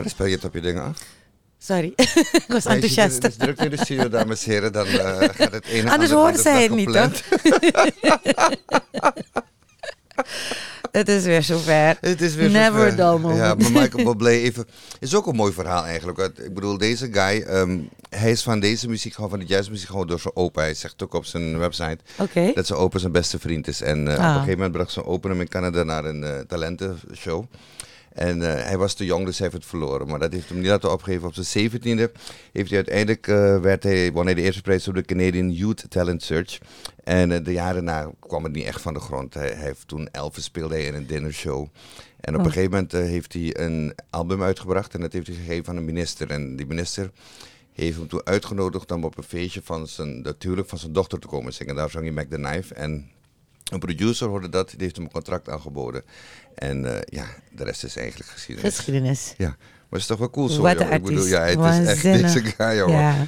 Waar 0.00 0.10
spel 0.10 0.26
je 0.26 0.34
het 0.34 0.44
op 0.44 0.54
je 0.54 0.60
dingen 0.60 0.82
af? 0.82 0.98
Sorry, 1.58 1.92
ik 1.96 2.44
was 2.46 2.54
Als 2.54 2.62
je 2.64 2.70
enthousiast. 2.70 3.20
dus 3.22 3.36
druk 3.36 3.58
in 3.60 3.70
de 3.70 3.76
studio, 3.76 4.08
dames 4.08 4.44
en 4.44 4.50
heren, 4.52 4.72
dan 4.72 4.86
eh, 4.86 5.18
gaat 5.32 5.52
het 5.52 5.64
ene 5.66 5.90
Anders 5.90 6.10
horen 6.10 6.38
zij 6.38 6.62
het 6.62 6.70
niet, 6.74 6.86
gepland. 6.86 7.22
Het 10.92 11.08
is 11.08 11.24
weer 11.24 11.42
zover. 11.42 11.96
Het 12.10 12.20
is 12.20 12.34
weer 12.34 12.50
Never 12.50 12.80
zover. 12.80 12.96
dull 12.96 13.18
moment. 13.18 13.38
Ja, 13.40 13.54
maar 13.54 13.72
Michael 13.82 14.04
Bublé 14.04 14.30
even, 14.30 14.66
is 15.00 15.14
ook 15.14 15.26
een 15.26 15.36
mooi 15.36 15.52
verhaal 15.52 15.84
eigenlijk. 15.84 16.18
Ik 16.18 16.54
bedoel, 16.54 16.78
deze 16.78 17.08
guy, 17.12 17.42
ehm, 17.42 17.78
hij 18.08 18.30
is 18.30 18.42
van 18.42 18.60
deze 18.60 18.88
muziek 18.88 19.14
gewoon, 19.14 19.30
van 19.30 19.38
de 19.38 19.44
jazzmuziek 19.44 19.88
gewoon 19.88 20.06
door 20.06 20.20
zijn 20.20 20.36
opa. 20.36 20.60
Hij 20.60 20.74
zegt 20.74 21.02
ook 21.02 21.14
op 21.14 21.24
zijn 21.24 21.58
website 21.58 21.98
dat 22.54 22.66
zijn 22.66 22.78
opa 22.78 22.98
zijn 22.98 23.12
beste 23.12 23.38
vriend 23.38 23.68
is. 23.68 23.80
En 23.82 24.08
eh, 24.08 24.14
op 24.14 24.20
Ah. 24.20 24.26
een 24.26 24.32
gegeven 24.32 24.52
moment 24.54 24.72
bracht 24.72 24.92
zijn 24.92 25.04
opa 25.06 25.28
hem 25.28 25.40
in 25.40 25.48
Canada 25.48 25.82
naar 25.82 26.04
een 26.04 26.24
eh, 26.24 26.38
talentenshow. 26.48 27.44
En 28.12 28.42
eh, 28.42 28.64
hij 28.64 28.78
was 28.78 28.94
te 28.94 29.04
jong, 29.04 29.24
dus 29.24 29.38
hij 29.38 29.46
heeft 29.46 29.62
het 29.62 29.70
verloren. 29.70 30.06
Maar 30.08 30.18
dat 30.18 30.32
heeft 30.32 30.48
hem 30.48 30.58
niet 30.58 30.66
laten 30.66 30.92
opgeven. 30.92 31.26
Op 31.28 31.34
zijn 31.34 31.46
zeventiende 31.46 32.10
heeft 32.52 32.68
hij 32.68 32.76
uiteindelijk, 32.76 33.26
eh, 33.26 33.60
werd 33.60 33.82
hij, 33.82 34.12
won 34.12 34.24
hij 34.24 34.34
de 34.34 34.42
eerste 34.42 34.62
prijs 34.62 34.88
op 34.88 34.94
de 34.94 35.02
Canadian 35.02 35.50
Youth 35.52 35.84
Talent 35.88 36.22
Search. 36.22 36.58
En 37.04 37.32
eh, 37.32 37.44
de 37.44 37.52
jaren 37.52 37.84
na 37.84 38.10
kwam 38.18 38.44
het 38.44 38.52
niet 38.52 38.64
echt 38.64 38.80
van 38.80 38.94
de 38.94 39.00
grond. 39.00 39.34
Hij, 39.34 39.48
hij 39.48 39.64
heeft 39.64 39.88
toen 39.88 40.08
Elvis 40.10 40.44
speelde 40.44 40.74
hij 40.74 40.84
in 40.84 40.94
een 40.94 41.06
dinnershow. 41.06 41.66
En 42.20 42.34
op 42.34 42.40
Oh. 42.40 42.46
een 42.46 42.52
gegeven 42.52 42.70
moment 42.70 42.92
heeft 42.92 43.32
hij 43.32 43.56
een 43.60 43.94
album 44.10 44.42
uitgebracht. 44.42 44.94
En 44.94 45.00
dat 45.00 45.12
heeft 45.12 45.26
hij 45.26 45.36
gegeven 45.36 45.68
aan 45.68 45.76
een 45.76 45.84
minister. 45.84 46.30
En 46.30 46.56
die 46.56 46.66
minister 46.66 47.10
heeft 47.72 47.96
hem 47.96 48.08
toen 48.08 48.24
uitgenodigd 48.24 48.90
om 48.92 49.04
op 49.04 49.16
een 49.16 49.22
feestje 49.22 49.60
van 49.64 49.86
zijn, 49.86 50.22
natuurlijk 50.22 50.68
van 50.68 50.78
zijn 50.78 50.92
dochter 50.92 51.18
te 51.18 51.26
komen 51.26 51.52
zingen. 51.52 51.74
Daar 51.74 51.90
zong 51.90 52.04
hij 52.04 52.12
Mac 52.12 52.26
the 52.30 52.36
Knife. 52.36 52.74
En 52.74 53.10
een 53.70 53.78
producer 53.78 54.28
hoorde 54.28 54.48
dat, 54.48 54.70
die 54.70 54.78
heeft 54.80 54.96
hem 54.96 55.04
een 55.04 55.10
contract 55.10 55.48
aangeboden. 55.48 56.02
En 56.54 56.94
eh, 56.94 57.00
ja, 57.04 57.24
de 57.52 57.64
rest 57.64 57.84
is 57.84 57.96
eigenlijk 57.96 58.30
geschiedenis. 58.30 58.74
Geschiedenis. 58.76 59.34
Ja, 59.38 59.46
maar 59.46 59.56
het 59.90 60.00
is 60.00 60.06
toch 60.06 60.18
wel 60.18 60.30
cool 60.30 60.48
zo. 60.48 60.62
Wat 60.62 60.80
een 60.80 60.92
Ik 60.92 61.02
bedoel, 61.02 61.26
ja, 61.26 61.42
het 61.42 61.58
is 61.80 61.86
echt 61.86 62.02
deze 62.02 62.42
guy, 62.56 62.76
joh. 62.76 62.88
Ja. 62.88 63.26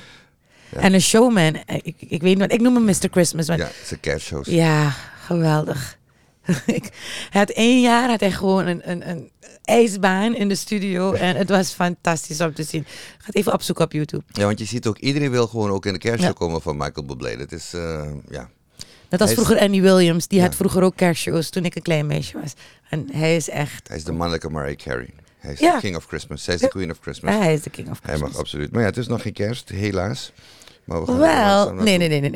En 0.71 0.95
een 0.95 1.01
showman. 1.03 1.55
Eh, 1.67 1.77
Ik, 1.83 1.95
ik 1.99 2.23
weet 2.23 2.39
niet, 2.39 2.53
ik 2.53 2.61
noem 2.61 2.75
hem 2.75 2.85
Mr. 2.85 3.09
Christmas. 3.11 3.47
Want 3.47 3.61
Ja, 3.61 3.69
zijn 3.85 4.01
kerstshows. 4.01 4.47
Ja, 4.49 4.91
geweldig. 5.25 5.99
Ik- 6.67 6.91
had 7.31 7.51
één 7.51 7.81
jaar 7.81 8.09
had 8.09 8.21
hij 8.21 8.33
gewoon 8.33 8.67
een, 8.67 8.91
een, 8.91 9.09
een 9.09 9.31
ijsbaan 9.63 10.35
in 10.35 10.49
de 10.49 10.55
studio. 10.55 11.13
En 11.13 11.37
het 11.37 11.49
was 11.49 11.71
fantastisch 11.73 12.41
om 12.41 12.55
te 12.55 12.63
zien. 12.63 12.85
Ga 13.19 13.27
het 13.27 13.35
even 13.35 13.53
opzoeken 13.53 13.85
op 13.85 13.93
YouTube. 13.93 14.23
Ja, 14.27 14.45
want 14.45 14.59
je 14.59 14.65
ziet 14.65 14.87
ook, 14.87 14.99
iedereen 14.99 15.31
wil 15.31 15.47
gewoon 15.47 15.71
ook 15.71 15.87
in 15.87 15.93
de 15.93 15.99
kerstshow 15.99 16.33
Ja. 16.33 16.39
komen 16.39 16.63
van 16.63 16.77
Michael 16.77 17.07
Bublé. 17.07 17.37
Dat 17.37 17.53
is, 17.53 17.73
eh, 17.75 18.11
ja. 18.31 18.51
Net 19.13 19.21
als 19.21 19.33
vroeger 19.33 19.59
Annie 19.59 19.83
Williams, 19.83 20.27
die 20.27 20.41
had 20.41 20.55
vroeger 20.55 20.83
ook 20.83 20.97
kerstshows 20.97 21.51
toen 21.51 21.65
ik 21.65 21.75
een 21.75 21.83
klein 21.83 22.07
meisje 22.07 22.41
was. 22.41 22.55
En 22.89 23.09
hij 23.13 23.37
is 23.37 23.49
echt... 23.49 23.89
Hij 23.89 23.97
is 23.97 24.05
de 24.05 24.13
mannelijke 24.13 24.51
Mariah 24.51 24.77
Carey. 24.77 25.09
Hij 25.39 25.53
is 25.53 25.59
de 25.59 25.77
king 25.81 25.97
of 25.97 26.07
Christmas. 26.07 26.47
Hij 26.47 26.55
is 26.55 26.61
de 26.61 26.69
queen 26.69 26.91
of 26.91 26.99
Christmas. 27.01 27.35
Ja, 27.35 27.41
hij 27.41 27.55
is 27.55 27.63
de 27.63 27.71
king 27.71 27.91
of 27.91 27.99
Christmas. 27.99 28.21
Hij 28.21 28.31
mag 28.31 28.39
absoluut. 28.39 28.73
Maar 28.73 28.81
ja, 28.81 28.87
het 28.87 28.97
is 28.97 29.07
nog 29.07 29.23
geen 29.23 29.33
kerst, 29.33 29.69
helaas. 29.69 30.33
Maar 30.85 31.19
Wel, 31.19 31.73
nee, 31.73 31.99
nee, 31.99 32.09
nee, 32.09 32.21
nee, 32.21 32.31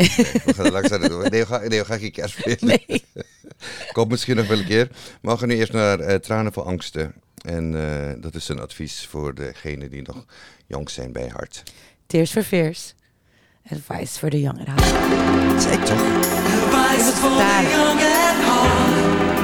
we 0.45 0.55
gaan 0.55 0.71
langzaam 0.71 1.09
doen. 1.09 1.21
Nee, 1.21 1.41
we 1.41 1.47
gaan, 1.47 1.69
nee, 1.69 1.85
geen 1.85 2.13
kerst 2.13 2.39
spelen. 2.39 2.81
Nee. 2.87 3.05
Komt 3.93 4.11
misschien 4.11 4.37
nog 4.37 4.47
wel 4.47 4.59
een 4.59 4.67
keer. 4.67 4.89
We 5.21 5.37
gaan 5.37 5.49
nu 5.49 5.57
eerst 5.57 5.73
naar 5.73 6.01
eh, 6.01 6.15
Tranen 6.15 6.53
voor 6.53 6.63
Angsten. 6.63 7.15
En 7.43 7.75
eh, 7.75 8.23
dat 8.23 8.35
is 8.35 8.49
een 8.49 8.61
advies 8.61 9.07
voor 9.11 9.35
degenen 9.35 9.91
die 9.91 10.03
nog 10.03 10.25
jong 10.67 10.91
zijn 10.91 11.13
bij 11.13 11.29
hart. 11.29 11.63
Tears 12.07 12.31
for 12.31 12.43
Fears. 12.43 12.95
Advice 13.71 14.17
for 14.17 14.31
the 14.31 14.39
Young 14.39 14.61
at 14.61 14.69
Heart. 14.69 14.81
Toch? 15.87 15.99
Advice 15.99 17.21
Young 17.21 18.01
at 18.01 18.45
Heart. 18.45 19.36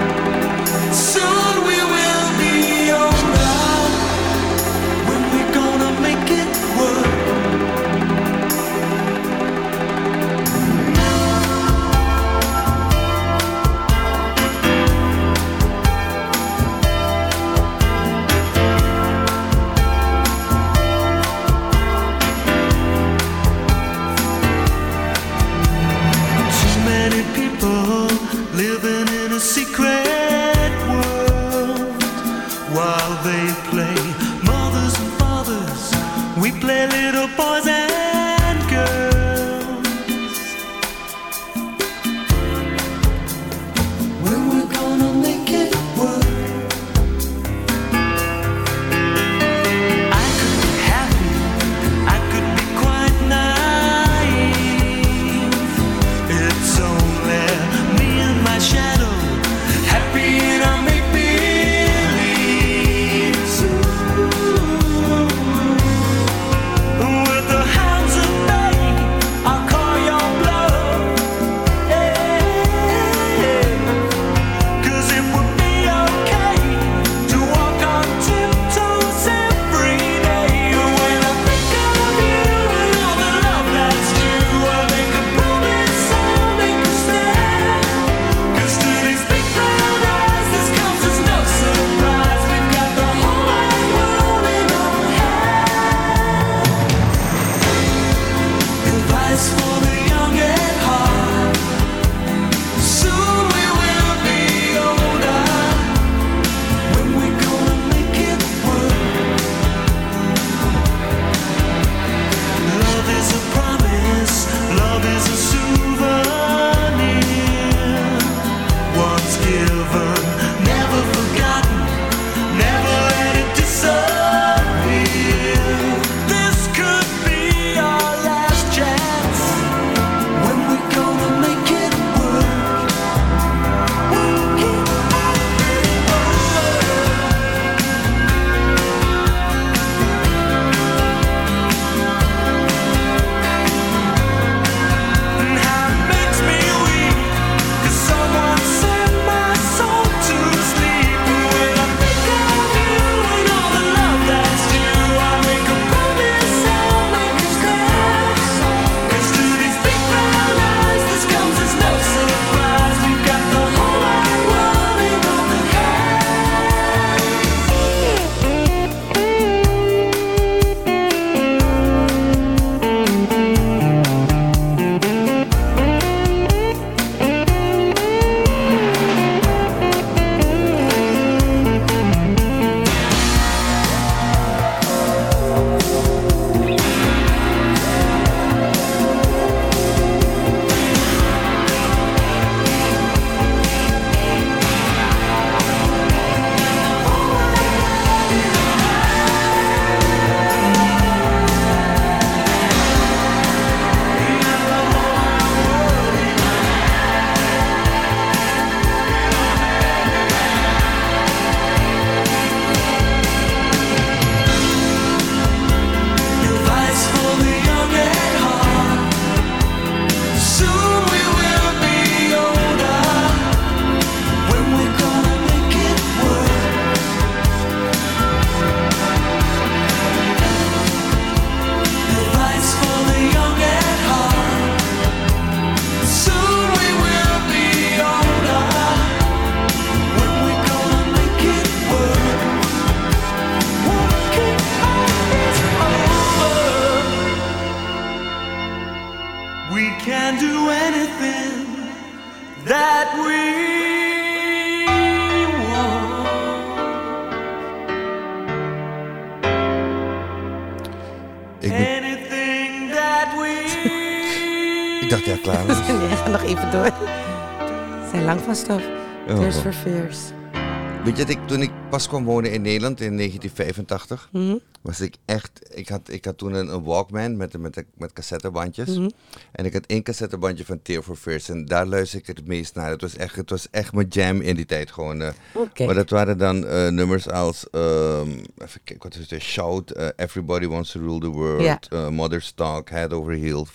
toen 271.27 271.63
ik 271.63 271.71
pas 271.91 272.09
kwam 272.09 272.25
wonen 272.25 272.53
in 272.53 272.63
Nederland 272.63 273.01
in 273.01 273.17
1985, 273.17 274.29
mhm. 274.33 274.57
was 274.83 275.01
ik 275.01 275.15
echt. 275.25 275.51
Ik 275.75 275.89
had, 275.89 276.01
ik 276.11 276.25
had 276.25 276.39
toen 276.39 276.55
een, 276.55 276.83
Walkman 276.83 277.37
met, 277.37 277.59
met, 277.59 277.85
met 277.97 278.13
cassettebandjes. 278.13 278.89
Mhm. 278.89 279.09
En 279.53 279.65
ik 279.65 279.73
had 279.73 279.87
één 279.87 280.03
cassettebandje 280.03 280.65
van 280.65 280.83
Tear 280.83 281.03
for 281.03 281.17
Fears. 281.17 281.49
En 281.49 281.65
daar 281.65 281.87
luister 281.87 282.19
ik 282.19 282.27
het 282.27 282.47
meest 282.47 282.75
naar. 282.75 282.91
Het 282.91 283.01
was 283.01 283.17
echt, 283.17 283.37
het 283.37 283.51
was 283.51 283.71
echt 283.71 283.93
mijn 283.93 284.07
jam 284.09 284.41
in 284.41 284.57
die 284.57 284.67
tijd 284.67 284.91
gewoon. 284.91 285.23
Eh. 285.23 285.87
Maar 285.87 285.95
dat 285.95 286.11
waren 286.11 286.39
dan 286.39 286.67
eh, 286.67 286.89
nummers 286.89 287.29
als. 287.29 287.67
Um, 287.73 288.29
even 288.59 288.81
kijken, 288.85 289.11
wat 289.11 289.15
is 289.15 289.31
het? 289.31 289.43
Shout, 289.43 289.91
eh, 289.91 290.07
Everybody 290.17 290.67
Wants 290.67 290.93
to 290.93 291.01
Rule 291.01 291.21
the 291.21 291.31
World. 291.31 292.11
Mother's 292.11 292.53
Talk, 292.55 292.91
Head 292.91 293.13
Over 293.13 293.33
Heels. 293.33 293.71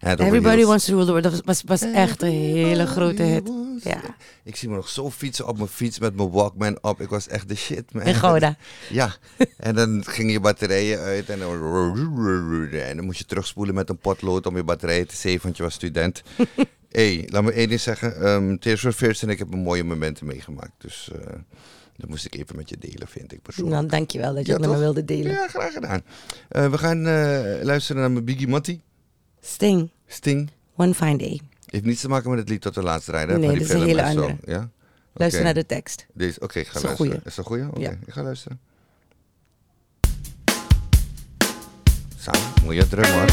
Everybody 0.00 0.64
Wants 0.64 0.84
to 0.84 0.92
Rule 0.92 1.04
the 1.04 1.10
World. 1.10 1.24
Dat 1.24 1.32
was, 1.32 1.42
was, 1.44 1.80
was 1.80 1.92
echt 1.92 2.22
een 2.22 2.30
hele 2.30 2.86
grote 2.86 3.22
hit. 3.22 3.50
Ja. 3.82 4.00
Ik 4.48 4.56
zie 4.56 4.68
me 4.68 4.74
nog 4.74 4.88
zo 4.88 5.10
fietsen 5.10 5.46
op 5.46 5.56
mijn 5.56 5.68
fiets 5.68 5.98
met 5.98 6.16
mijn 6.16 6.30
Walkman 6.30 6.78
op. 6.80 7.00
Ik 7.00 7.08
was 7.08 7.28
echt 7.28 7.48
de 7.48 7.54
shit, 7.54 7.92
man. 7.92 8.02
In 8.02 8.14
Gouda. 8.14 8.56
Ja, 8.90 9.14
en 9.56 9.74
dan 9.74 10.04
gingen 10.06 10.32
je 10.32 10.40
batterijen 10.40 10.98
uit 10.98 11.28
en 11.28 11.38
dan, 11.38 11.52
en 12.70 12.96
dan 12.96 13.04
moest 13.04 13.18
je 13.18 13.24
terugspoelen 13.24 13.74
met 13.74 13.88
een 13.88 13.98
potlood 13.98 14.46
om 14.46 14.56
je 14.56 14.62
batterijen 14.62 15.08
te 15.08 15.16
zeven, 15.16 15.42
want 15.42 15.56
je 15.56 15.62
was 15.62 15.74
student. 15.74 16.22
hey, 16.90 17.24
laat 17.26 17.42
me 17.42 17.52
één 17.52 17.68
ding 17.68 17.80
zeggen. 17.80 18.28
Um, 18.28 18.58
Tears 18.58 18.80
for 18.80 18.92
Fears 18.92 19.22
en 19.22 19.28
ik 19.28 19.38
heb 19.38 19.52
een 19.52 19.58
mooie 19.58 19.84
momenten 19.84 20.26
meegemaakt. 20.26 20.74
Dus 20.78 21.10
eh, 21.12 21.34
dat 21.96 22.08
moest 22.08 22.24
ik 22.24 22.34
even 22.34 22.56
met 22.56 22.68
je 22.68 22.78
delen, 22.78 23.08
vind 23.08 23.32
ik 23.32 23.42
persoonlijk. 23.42 23.76
Nou, 23.76 23.88
dankjewel 23.88 24.34
dat 24.34 24.46
je 24.46 24.52
Ja, 24.52 24.58
het 24.58 24.66
met 24.66 24.76
me 24.76 24.82
wilde 24.82 25.04
delen. 25.04 25.32
Ja, 25.32 25.48
graag 25.48 25.72
gedaan. 25.72 26.02
Eh, 26.48 26.70
we 26.70 26.78
gaan 26.78 27.06
eh, 27.06 27.64
luisteren 27.64 28.00
naar 28.00 28.10
mijn 28.10 28.24
Biggie 28.24 28.48
Matty. 28.48 28.80
Sting, 29.40 29.90
Sting. 30.06 30.50
One 30.76 30.94
Fine 30.94 31.16
Day. 31.16 31.40
Heeft 31.70 31.84
niets 31.84 32.00
te 32.00 32.08
maken 32.08 32.30
met 32.30 32.38
het 32.38 32.48
lied 32.48 32.60
tot 32.60 32.74
de 32.74 32.82
laatste 32.82 33.10
rijden. 33.10 33.40
Nee, 33.40 33.48
van 33.48 33.58
die 33.58 33.66
dat 33.66 33.76
is 33.76 33.82
een 33.82 33.86
film 33.88 33.96
hele 33.98 34.12
zo. 34.12 34.20
andere. 34.20 34.36
Ja? 34.52 34.70
Luister 35.14 35.42
naar 35.42 35.54
de 35.54 35.66
tekst. 35.66 36.06
Deze, 36.12 36.40
oké, 36.40 36.58
ik 36.58 36.66
ga 36.66 36.76
Is 36.76 36.82
een 36.82 36.86
luisteren. 36.86 36.96
goeie. 37.12 37.26
Is 37.26 37.34
dat 37.34 37.44
een 37.44 37.50
goeie? 37.50 37.66
Oké, 37.68 37.80
Ja. 37.80 37.90
ik 38.06 38.12
ga 38.12 38.22
luisteren. 38.22 38.60
Samen, 42.18 42.40
mooie 42.64 42.88
drum 42.88 43.04
hoor. 43.12 43.30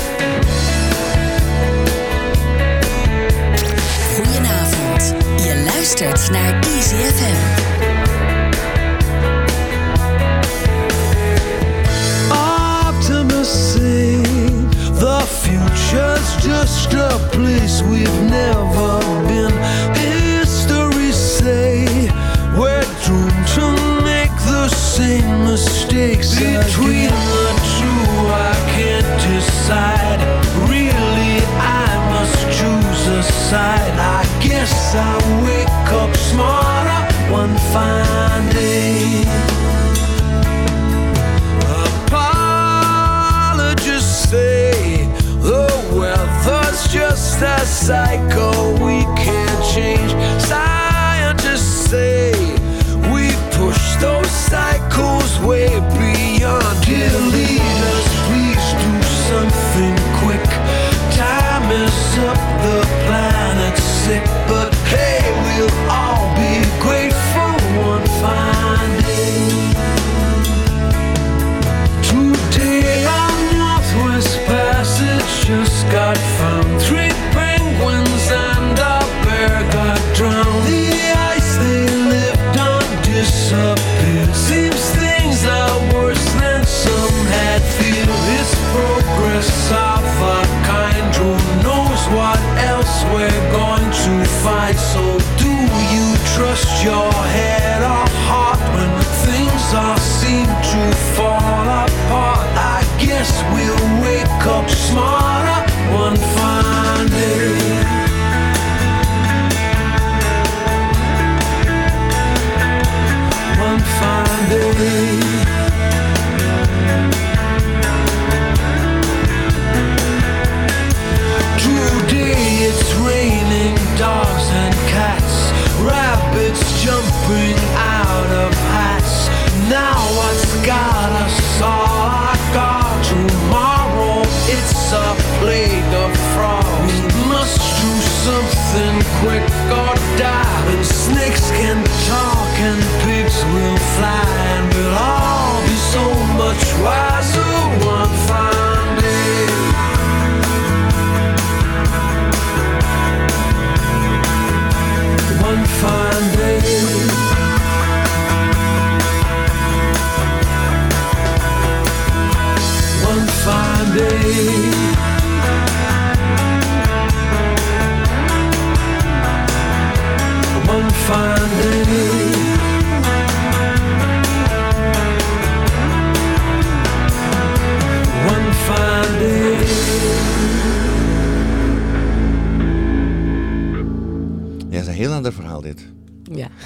Goedenavond. 4.15 5.03
Je 5.43 5.63
luistert 5.65 6.29
naar 6.29 6.59
Easy 6.63 6.95
FM. 6.95 7.84
Future's 15.45 16.29
just 16.43 16.93
a 16.93 17.13
place 17.31 17.81
we've 17.83 18.19
never 18.39 18.99
been. 19.29 19.55
History 19.95 21.11
say 21.11 21.85
we're 22.57 22.89
doomed 23.05 23.47
to 23.57 23.65
make 24.03 24.35
the 24.53 24.67
same 24.69 25.45
mistakes 25.45 26.29
between 26.35 27.13
the 27.33 27.49
two. 27.75 28.01
I 28.49 28.55
can't 28.75 29.11
decide. 29.29 30.21
Really, 30.69 31.35
I 31.81 31.87
must 32.11 32.39
choose 32.57 33.03
a 33.19 33.23
side. 33.23 33.95
I 34.17 34.21
guess 34.47 34.95
I'll 34.95 35.24
a 47.41 47.65
cycle 47.65 48.73
we 48.73 49.03
can't 49.17 49.65
change. 49.73 50.11
Scientists 50.41 51.89
say 51.89 52.31
we 53.11 53.31
push 53.51 53.95
those 53.97 54.29
cycles 54.29 55.39
way 55.39 55.67
beyond. 55.97 56.85
Dear 56.85 57.09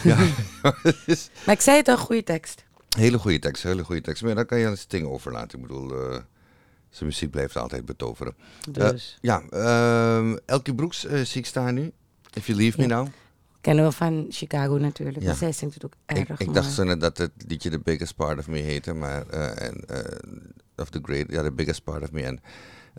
Ja. 0.03 0.17
Maar 1.45 1.55
ik 1.55 1.61
zei 1.61 1.77
het 1.77 1.87
al, 1.87 1.97
goede 1.97 2.23
tekst. 2.23 2.63
hele 2.97 3.17
goede 3.17 3.39
tekst, 3.39 3.63
hele 3.63 3.83
goede 3.83 4.01
tekst. 4.01 4.23
Maar 4.23 4.35
dan 4.35 4.45
kan 4.45 4.59
je 4.59 4.67
aan 4.67 4.77
Sting 4.77 5.07
overlaten. 5.07 5.59
Ik 5.59 5.67
bedoel, 5.67 5.91
eh, 5.91 6.19
zijn 6.89 7.09
muziek 7.09 7.31
blijft 7.31 7.57
altijd 7.57 7.85
betoveren. 7.85 8.35
Dus. 8.69 9.17
Eh, 9.21 9.29
ja, 9.29 9.41
ehm, 9.49 10.37
Elke 10.45 10.75
Broeks 10.75 11.05
eh, 11.05 11.21
zie 11.21 11.41
ik 11.41 11.47
staan 11.47 11.73
nu. 11.73 11.91
If 12.33 12.45
You 12.47 12.57
Leave 12.57 12.81
Me 12.81 12.87
Ja. 12.87 12.95
Now. 12.95 13.07
Kennen 13.61 13.85
we 13.85 13.91
van 13.91 14.25
Chicago 14.29 14.77
natuurlijk. 14.77 15.23
Ja. 15.23 15.33
Zij 15.33 15.51
zingt 15.51 15.73
het 15.73 15.85
ook 15.85 15.93
erg 16.05 16.29
Ik, 16.29 16.39
ik 16.39 16.53
dacht 16.53 16.71
zo 16.71 16.83
net 16.83 17.01
dat 17.01 17.17
het 17.17 17.31
liedje 17.47 17.69
The 17.69 17.79
Biggest 17.79 18.15
Part 18.15 18.39
of 18.39 18.47
Me 18.47 18.57
heette, 18.57 18.93
maar 18.93 19.27
eh, 19.27 19.67
en, 19.67 19.83
eh, 19.87 20.17
of 20.75 20.89
the 20.89 20.99
great, 21.01 21.25
ja, 21.29 21.43
The 21.43 21.51
Biggest 21.51 21.83
Part 21.83 22.03
of 22.03 22.11
Me. 22.11 22.23
En 22.23 22.39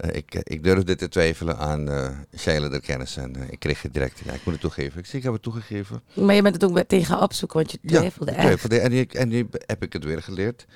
ik, 0.08 0.34
eh, 0.34 0.40
ik 0.44 0.62
durfde 0.64 0.94
te 0.94 1.08
twijfelen 1.08 1.58
aan 1.58 1.88
uh, 1.88 2.08
Sheila 2.36 2.68
de 2.68 2.80
kennis 2.80 3.16
en 3.16 3.36
eh, 3.36 3.50
ik 3.50 3.58
kreeg 3.58 3.82
het 3.82 3.92
direct. 3.92 4.20
Ja, 4.24 4.32
ik 4.32 4.44
moet 4.44 4.52
het 4.52 4.62
toegeven. 4.62 4.98
Ik 4.98 5.06
zie, 5.06 5.18
ik 5.18 5.24
heb 5.24 5.32
het 5.32 5.42
toegegeven. 5.42 6.02
Maar 6.14 6.34
je 6.34 6.42
bent 6.42 6.54
het 6.54 6.64
ook 6.64 6.78
tegen 6.86 7.20
opzoeken, 7.20 7.56
want 7.58 7.70
je 7.72 7.78
twijfelde 7.86 8.32
ja, 8.32 8.38
twijfelde. 8.40 8.78
En, 8.78 8.92
ik- 8.92 9.14
en 9.14 9.28
nu 9.28 9.48
heb 9.66 9.82
ik 9.82 9.92
het 9.92 10.04
weer 10.04 10.22
geleerd. 10.22 10.66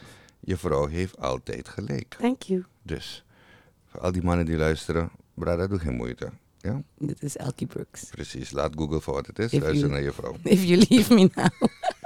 Je 0.40 0.56
vrouw 0.56 0.86
heeft 0.86 1.18
altijd 1.20 1.68
gelijk. 1.68 2.16
Thank 2.20 2.42
you. 2.42 2.64
Dus 2.82 3.24
voor 3.86 4.00
al 4.00 4.12
die 4.12 4.22
mannen 4.22 4.46
die 4.46 4.56
luisteren, 4.56 5.10
brada, 5.34 5.66
doe 5.66 5.78
geen 5.78 5.94
moeite. 5.96 6.28
Ja, 6.58 6.82
Dit 6.98 7.22
is 7.22 7.36
Elkie 7.36 7.66
Brooks. 7.66 8.04
precies. 8.10 8.50
Laat 8.50 8.72
Google 8.76 9.00
voor 9.00 9.14
wat 9.14 9.26
het 9.26 9.38
is. 9.38 9.52
If 9.52 9.60
Luister 9.62 9.80
you- 9.80 9.92
naar 9.92 10.02
je 10.02 10.12
vrouw. 10.12 10.36
If 10.54 10.64
you 10.64 10.84
leave 10.88 11.14
me 11.14 11.30
now. 11.34 11.46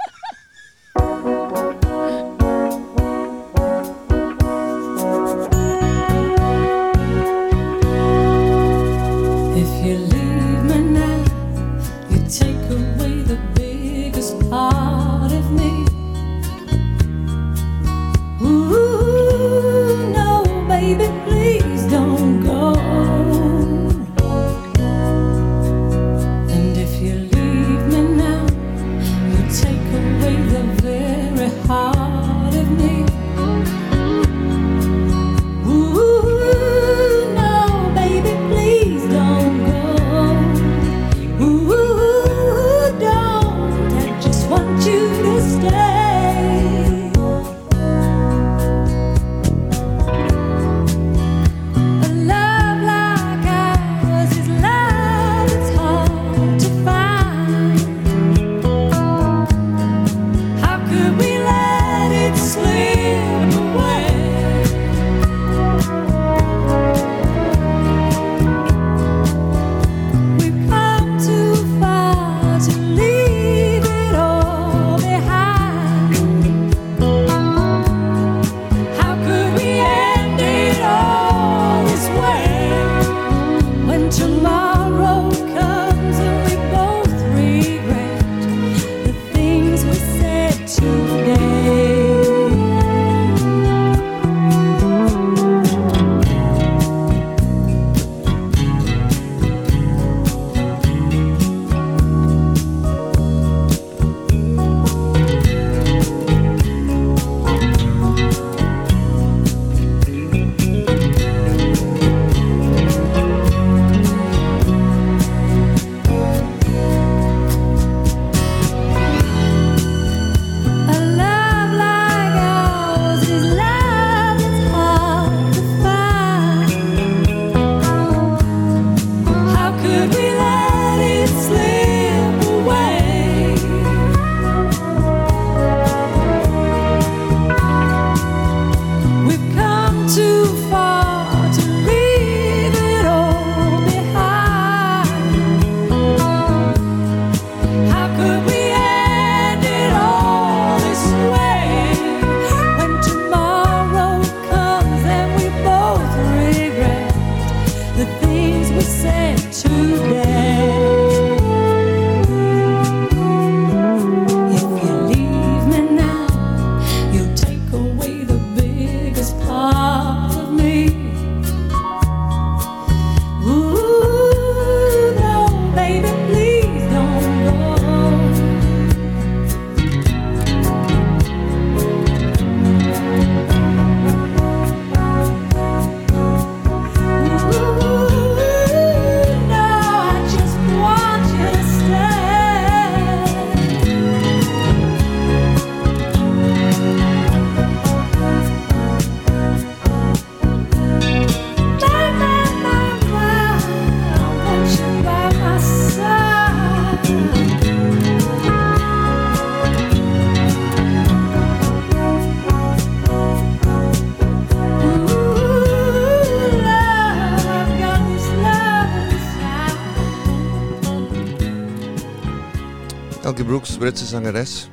Brooks, 223.59 223.77
Britse 223.77 224.05
zangeres. 224.05 224.69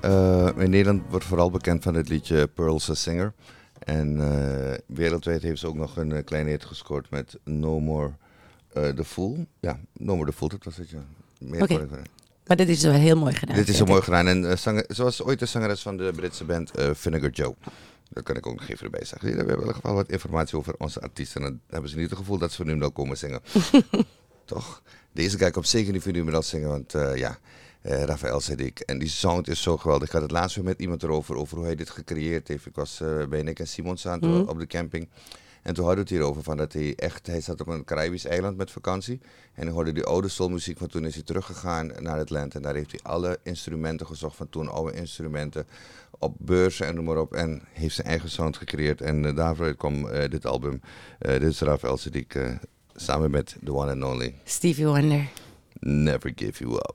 Eh, 0.00 0.48
in 0.56 0.70
Nederland 0.70 1.02
wordt 1.08 1.24
vooral 1.24 1.50
bekend 1.50 1.82
van 1.82 1.94
het 1.94 2.08
liedje 2.08 2.46
Pearl's 2.46 2.90
a 2.90 2.94
Singer. 2.94 3.32
En 3.78 4.20
eh, 4.20 4.78
wereldwijd 4.86 5.42
heeft 5.42 5.60
ze 5.60 5.66
ook 5.66 5.74
nog 5.74 5.96
een 5.96 6.12
eh, 6.12 6.24
kleine 6.24 6.50
hit 6.50 6.64
gescoord 6.64 7.10
met 7.10 7.38
No 7.44 7.80
More 7.80 8.10
The 8.72 9.04
Fool. 9.04 9.46
Ja, 9.60 9.80
No 9.92 10.16
More 10.16 10.30
The 10.30 10.36
Fool, 10.36 10.48
dat 10.48 10.64
was 10.64 10.76
het, 10.76 10.90
ja. 10.90 11.04
Meer 11.38 11.88
Maar 12.46 12.56
dit 12.56 12.68
is 12.68 12.82
wel 12.82 12.92
heel 12.92 13.16
mooi 13.16 13.34
gedaan. 13.34 13.56
Dit 13.56 13.68
is 13.68 13.76
zo 13.76 13.84
mooi 13.84 14.02
gedaan. 14.02 14.26
En 14.26 14.58
zanger, 14.58 14.84
ze 14.88 15.02
was 15.02 15.22
ooit 15.22 15.38
de 15.38 15.46
zangeres 15.46 15.82
van 15.82 15.96
de 15.96 16.12
Britse 16.14 16.44
band 16.44 16.70
Vinegar 16.92 17.30
Joe. 17.30 17.54
Dat 18.08 18.24
kan 18.24 18.36
ik 18.36 18.46
ook 18.46 18.60
nog 18.60 18.68
even 18.68 18.84
erbij 18.84 19.04
zeggen. 19.04 19.28
We 19.30 19.36
hebben 19.36 19.54
in 19.54 19.60
ieder 19.60 19.74
geval 19.74 19.94
wat 19.94 20.10
informatie 20.10 20.58
over 20.58 20.74
onze 20.78 21.00
artiesten. 21.00 21.42
En 21.42 21.48
dan 21.48 21.60
hebben 21.70 21.90
ze 21.90 21.96
niet 21.96 22.10
het 22.10 22.18
gevoel 22.18 22.38
dat 22.38 22.52
ze 22.52 22.64
nu 22.64 22.78
wel 22.78 22.92
komen 22.92 23.18
zingen. 23.18 23.40
Toch? 24.44 24.82
Deze 25.12 25.46
ik 25.46 25.56
op 25.56 25.64
zeker 25.64 25.92
niet 25.92 26.02
voor 26.02 26.12
nu 26.12 26.24
meer 26.24 26.42
zingen. 26.42 26.68
Want 26.68 26.92
ja, 27.14 27.38
eh 27.82 28.02
Rafael 28.02 28.40
Zedik. 28.40 28.80
En 28.80 28.98
die 28.98 29.08
sound 29.08 29.48
is 29.48 29.62
zo 29.62 29.76
geweldig. 29.76 30.06
Ik 30.08 30.12
had 30.14 30.22
het 30.22 30.30
laatst 30.30 30.56
weer 30.56 30.64
met 30.64 30.80
iemand 30.80 31.02
erover. 31.02 31.36
Over 31.36 31.56
hoe 31.56 31.66
hij 31.66 31.74
dit 31.74 31.90
gecreëerd 31.90 32.48
heeft. 32.48 32.66
Ik 32.66 32.74
was 32.74 33.00
eh, 33.00 33.26
bij 33.26 33.42
Nick 33.42 33.58
en 33.58 33.68
Simon 33.68 33.96
staan 33.96 34.20
toen 34.20 34.40
Mhm. 34.40 34.48
op 34.48 34.58
de 34.58 34.66
camping. 34.66 35.08
En 35.62 35.74
toen 35.74 35.84
hadden 35.84 36.04
we 36.04 36.10
het 36.10 36.18
hierover 36.18 36.42
van 36.42 36.56
dat 36.56 36.72
hij 36.72 36.94
echt, 36.96 37.26
hij 37.26 37.40
zat 37.40 37.60
op 37.60 37.66
een 37.66 37.84
Caribisch 37.84 38.24
eiland 38.24 38.56
met 38.56 38.70
vakantie. 38.70 39.20
En 39.54 39.62
hij 39.64 39.72
hoorde 39.72 39.92
die 39.92 40.04
oude 40.04 40.28
soulmuziek 40.28 40.78
van 40.78 40.88
toen 40.88 41.04
is 41.06 41.14
hij 41.14 41.22
teruggegaan 41.22 41.92
naar 41.98 42.18
het 42.18 42.30
land. 42.30 42.54
En 42.54 42.62
daar 42.62 42.74
heeft 42.74 42.90
hij 42.90 43.00
alle 43.02 43.38
instrumenten 43.42 44.06
gezocht 44.06 44.36
van 44.36 44.48
toen, 44.48 44.68
oude 44.68 44.96
instrumenten. 44.96 45.66
Op 46.18 46.36
beurzen 46.38 46.86
en 46.86 46.94
noem 46.94 47.04
maar 47.04 47.18
op. 47.18 47.34
En 47.34 47.62
heeft 47.72 47.94
zijn 47.94 48.06
eigen 48.06 48.30
sound 48.30 48.56
gecreëerd. 48.56 49.00
En 49.00 49.24
uh, 49.24 49.36
daarvoor 49.36 49.74
kwam 49.74 50.08
eh, 50.08 50.30
dit 50.30 50.46
album. 50.46 50.80
Eh, 51.18 51.32
dit 51.32 51.42
is 51.50 51.60
Rafael 51.60 51.98
eh, 52.28 52.48
samen 52.94 53.30
met 53.30 53.56
The 53.64 53.74
One 53.74 53.90
and 53.92 54.02
Only. 54.04 54.34
Stevie 54.44 54.86
Wonder. 54.86 55.28
Never 55.80 56.32
give 56.34 56.64
you 56.64 56.74
up. 56.74 56.94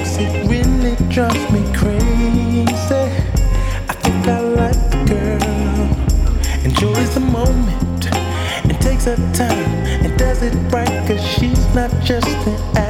it 10.53 10.73
right, 10.73 11.07
cause 11.07 11.21
she's 11.25 11.65
not 11.73 11.91
just 12.03 12.27
an 12.47 12.80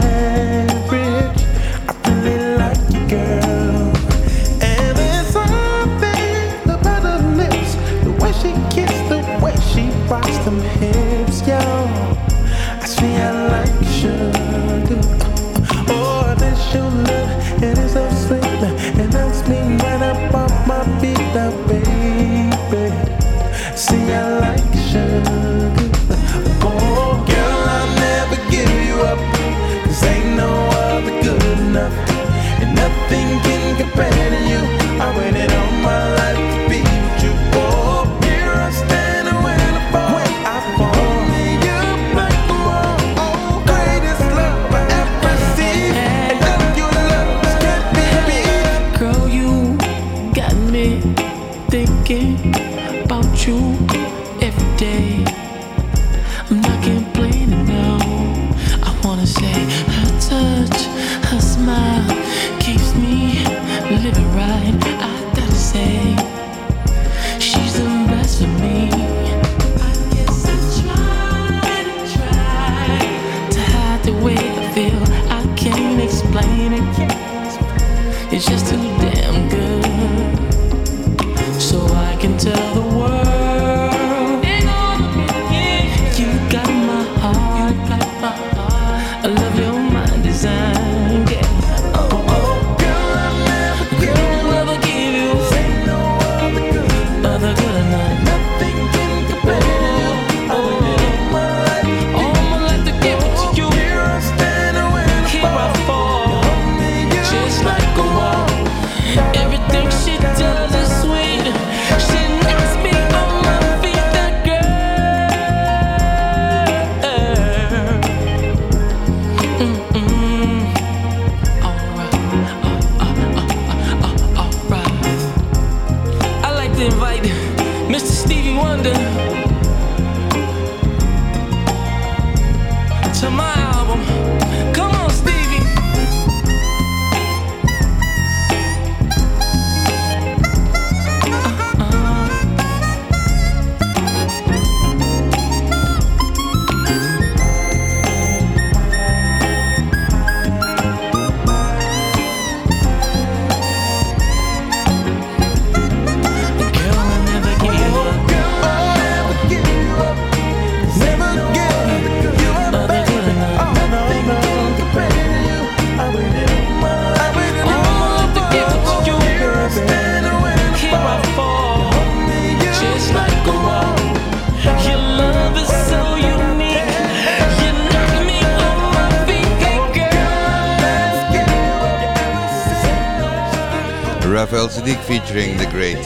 Sadiq 184.52 185.00
featuring 185.06 185.58
The 185.58 185.68
Great. 185.70 185.98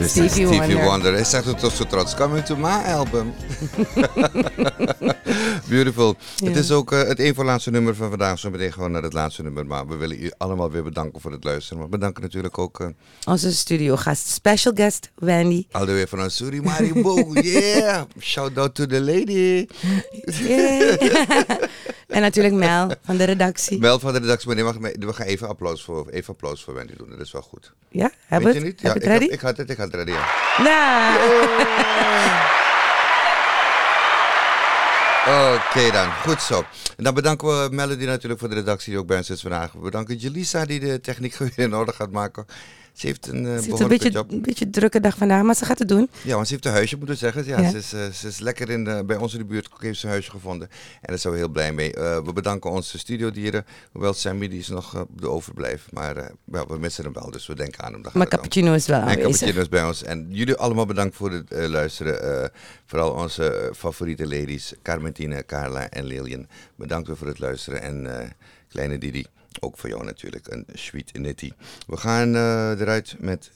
Is 0.00 0.10
Stevie 0.10 0.28
Stevie 0.30 0.58
Wonder. 0.58 0.84
Wonder. 0.84 1.12
Hij 1.12 1.24
zegt 1.24 1.44
het 1.44 1.58
toch 1.58 1.74
zo 1.74 1.84
trots. 1.84 2.14
Coming 2.14 2.44
to 2.44 2.56
my 2.56 2.82
album. 2.86 3.34
Beautiful. 5.68 6.16
Het 6.44 6.56
is 6.56 6.70
ook 6.70 6.92
eh, 6.92 7.02
het 7.08 7.18
een 7.20 7.34
voor 7.34 7.44
laatste 7.44 7.70
nummer 7.70 7.94
van 7.94 8.08
vandaag. 8.08 8.38
Zo 8.38 8.50
meteen 8.50 8.72
gewoon 8.72 8.90
naar 8.90 9.02
het 9.02 9.12
laatste 9.12 9.42
nummer. 9.42 9.66
Maar 9.66 9.86
we 9.86 9.96
willen 9.96 10.22
u 10.22 10.30
allemaal 10.38 10.70
weer 10.70 10.82
bedanken 10.82 11.20
voor 11.20 11.32
het 11.32 11.44
luisteren. 11.44 11.78
Maar 11.78 11.88
bedanken 11.88 12.22
natuurlijk 12.22 12.58
ook... 12.58 12.80
eh, 12.80 12.86
Onze 13.26 13.52
studiogast, 13.54 14.28
special 14.28 14.72
guest 14.76 15.10
Wendy. 15.14 15.66
Al 15.70 15.84
de 15.86 15.92
way 15.92 16.06
vanuit 16.06 16.32
Surimaribo. 16.32 17.32
Yeah. 17.42 18.02
Shout 18.20 18.58
out 18.58 18.74
to 18.74 18.86
the 18.86 19.00
lady. 19.00 19.66
Yay. 20.48 20.98
en 22.10 22.20
natuurlijk 22.20 22.54
Mel 22.54 22.94
van 23.04 23.16
de 23.16 23.24
redactie. 23.24 23.78
Mel 23.78 23.98
van 23.98 24.12
de 24.12 24.18
redactie. 24.18 24.54
Maar 24.54 24.74
we 24.80 25.12
gaan 25.12 25.26
even 25.26 25.48
applaus 25.48 25.82
voor, 25.82 26.08
even 26.08 26.32
applaus 26.32 26.64
voor 26.64 26.74
Wendy 26.74 26.92
doen. 26.96 27.10
Dat 27.10 27.20
is 27.20 27.32
wel 27.32 27.42
goed. 27.42 27.72
Ja, 27.88 28.10
hebben 28.26 28.52
Weet 28.52 28.62
we 28.62 28.66
je 28.66 28.72
het? 28.72 28.82
niet? 28.82 28.92
Heb 28.92 29.02
ja, 29.02 29.10
het 29.10 29.22
ik, 29.22 29.28
had, 29.28 29.32
ik 29.32 29.40
had 29.40 29.56
het, 29.56 29.70
ik 29.70 29.76
had 29.76 29.86
het 29.86 29.94
ready. 29.94 30.10
Ja. 30.10 30.26
Nou. 30.62 31.18
Oké 35.30 35.90
dan, 35.90 36.12
goed 36.12 36.42
zo. 36.42 36.64
En 36.96 37.04
dan 37.04 37.14
bedanken 37.14 37.48
we 37.48 37.68
Melody 37.74 38.04
natuurlijk 38.04 38.40
voor 38.40 38.48
de 38.48 38.54
redactie 38.54 38.90
die 38.90 39.00
ook 39.00 39.06
bij 39.06 39.16
ons 39.16 39.30
is 39.30 39.40
vandaag. 39.40 39.72
We 39.72 39.78
bedanken 39.78 40.16
Jelisa 40.16 40.64
die 40.64 40.80
de 40.80 41.00
techniek 41.00 41.36
weer 41.38 41.52
in 41.54 41.74
orde 41.74 41.92
gaat 41.92 42.10
maken. 42.10 42.46
Ze 43.00 43.06
heeft 43.06 43.26
een 43.26 43.44
uh, 43.44 43.66
een 43.66 43.88
beetje, 43.88 44.24
een 44.28 44.42
beetje 44.42 44.70
drukke 44.70 45.00
dag 45.00 45.16
vandaag, 45.16 45.42
maar 45.42 45.54
ze 45.54 45.64
gaat 45.64 45.78
het 45.78 45.88
doen. 45.88 46.10
Ja, 46.22 46.34
want 46.34 46.46
ze 46.46 46.52
heeft 46.52 46.66
een 46.66 46.72
huisje 46.72 46.96
moeten 46.96 47.16
zeggen. 47.16 47.46
Ja, 47.46 47.60
Ja. 47.60 47.70
Ze, 47.70 47.76
is, 47.76 47.92
eh, 47.92 48.06
ze 48.08 48.28
is 48.28 48.38
lekker 48.38 48.70
in 48.70 48.84
de, 48.84 49.02
bij 49.06 49.16
ons 49.16 49.32
in 49.32 49.38
de 49.38 49.44
buurt, 49.44 49.68
heeft 49.78 49.98
ze 49.98 50.06
een 50.06 50.12
huisje 50.12 50.30
gevonden. 50.30 50.68
En 50.70 51.06
daar 51.06 51.18
zijn 51.18 51.32
we 51.32 51.38
heel 51.38 51.48
blij 51.48 51.72
mee. 51.72 51.94
Eh, 51.94 52.24
we 52.24 52.32
bedanken 52.32 52.70
onze 52.70 52.98
studiodieren, 52.98 53.64
hoewel 53.92 54.12
Sammy 54.12 54.48
die 54.48 54.58
is 54.58 54.68
nog 54.68 55.06
de 55.16 55.28
overblijf. 55.28 55.86
Maar 55.92 56.30
we 56.44 56.78
missen 56.78 57.04
hem 57.04 57.12
wel, 57.12 57.30
dus 57.30 57.46
we 57.46 57.54
denken 57.54 57.84
aan 57.84 57.92
hem. 57.92 58.02
Maar 58.12 58.28
cappuccino 58.28 58.72
is 58.74 58.86
wel 58.86 58.96
En 58.96 59.02
aanwezig. 59.02 59.30
cappuccino 59.30 59.60
is 59.60 59.68
bij 59.68 59.84
ons. 59.84 60.02
En 60.02 60.26
jullie 60.30 60.56
allemaal 60.56 60.86
bedankt 60.86 61.16
voor 61.16 61.30
het 61.30 61.68
luisteren. 61.68 62.50
Vooral 62.86 63.12
onze 63.12 63.72
favoriete 63.76 64.26
ladies, 64.26 64.74
Carmentine, 64.82 65.46
Carla 65.46 65.88
en 65.88 66.04
Lilian. 66.04 66.46
Bedankt 66.76 67.06
weer 67.06 67.16
voor 67.16 67.26
het 67.26 67.38
luisteren. 67.38 67.82
En 67.82 68.32
kleine 68.68 68.98
Didi, 68.98 69.26
ook 69.60 69.78
voor 69.78 69.88
jou 69.88 70.04
natuurlijk, 70.04 70.46
een 70.48 70.66
sweet 70.72 71.18
nitty. 71.18 71.52
We 71.86 71.96
gaan 71.96 72.34
eh, 72.34 72.80
eruit 72.80 73.16
met, 73.18 73.50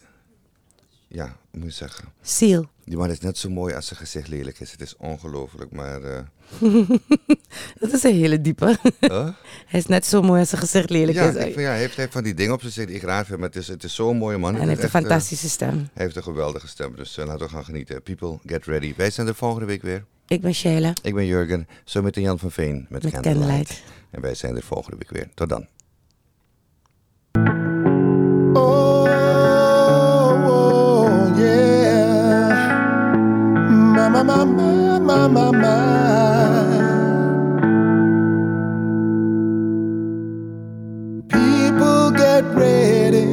ja, 1.09 1.37
hoe 1.51 1.61
moet 1.61 1.69
je 1.69 1.75
zeggen? 1.75 2.05
Seal. 2.23 2.67
Die 2.85 2.97
man 2.97 3.11
is 3.11 3.21
net 3.21 3.39
zo 3.39 3.51
mooi 3.51 3.75
als 3.75 3.87
zijn 3.87 3.99
gezicht 3.99 4.29
lelijk 4.29 4.61
is. 4.61 4.73
Het 4.73 4.81
is 4.81 4.97
ongelooflijk, 4.97 5.73
maar... 5.73 6.03
eh, 6.03 6.21
Dat 7.81 7.93
is 7.93 8.03
een 8.03 8.15
hele 8.15 8.41
diepe. 8.41 8.79
Huh? 9.01 9.29
Hij 9.67 9.81
is 9.81 9.87
net 9.87 10.07
zo 10.07 10.23
mooi 10.23 10.41
als 10.41 10.49
zijn 10.49 10.61
gezicht 10.61 10.91
lelijk 10.91 11.19
ja, 11.19 11.29
is. 11.29 11.35
ik 11.35 11.41
vind, 11.41 11.55
ja, 11.55 11.63
hij 11.71 11.79
heeft, 11.79 11.97
hij 11.97 12.09
van 12.09 12.23
die 12.23 12.35
dingen 12.35 12.53
op 12.53 12.61
zijn 12.61 12.73
gezicht 12.73 12.89
die 12.89 12.99
ik 12.99 13.03
raar 13.03 13.25
vind, 13.27 13.39
maar 13.39 13.49
het 13.49 13.57
is, 13.57 13.69
het 13.69 13.85
is 13.85 13.95
zo'n 13.95 14.17
mooie 14.17 14.39
man. 14.39 14.55
En 14.55 14.59
hij 14.59 14.69
heeft 14.69 14.79
een 14.79 14.85
echt, 14.85 14.95
eh, 14.95 15.01
fantastische 15.01 15.49
stem. 15.49 15.77
hij 15.77 16.05
heeft 16.05 16.17
een 16.17 16.23
geweldige 16.23 16.69
stem, 16.69 16.97
dus 16.97 17.17
laten 17.17 17.39
we 17.39 17.49
gaan 17.49 17.65
genieten. 17.65 18.03
People, 18.03 18.39
get 18.47 18.65
ready. 18.65 18.95
Wij 18.97 19.11
zijn 19.11 19.27
er 19.27 19.35
volgende 19.35 19.67
week 19.67 19.83
weer. 19.83 20.05
Ik 20.27 20.41
ben 20.41 20.55
Sheila. 20.55 20.93
Ik 21.03 21.15
ben 21.15 21.27
Jurgen, 21.27 21.69
zo 21.85 22.03
met 22.03 22.15
Jan 22.15 22.39
van 22.39 22.51
Veen 22.51 22.87
met, 22.89 23.03
Met 23.03 23.13
Candlelight. 23.13 23.47
Candlelight. 23.47 23.83
En 24.11 24.21
wij 24.21 24.35
zijn 24.35 24.57
er 24.57 24.63
volgende 24.63 24.97
week 24.97 25.11
weer. 25.11 25.29
Tot 25.35 25.49
dan. 25.49 25.67
My, 35.29 35.51
my. 35.51 36.85
People 41.29 42.11
get 42.11 42.45
ready. 42.55 43.27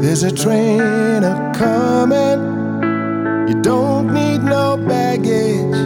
There's 0.00 0.22
a 0.22 0.32
train 0.32 1.24
a 1.24 1.52
coming. 1.54 2.40
You 3.48 3.60
don't 3.62 4.12
need 4.12 4.42
no 4.42 4.76
baggage. 4.76 5.76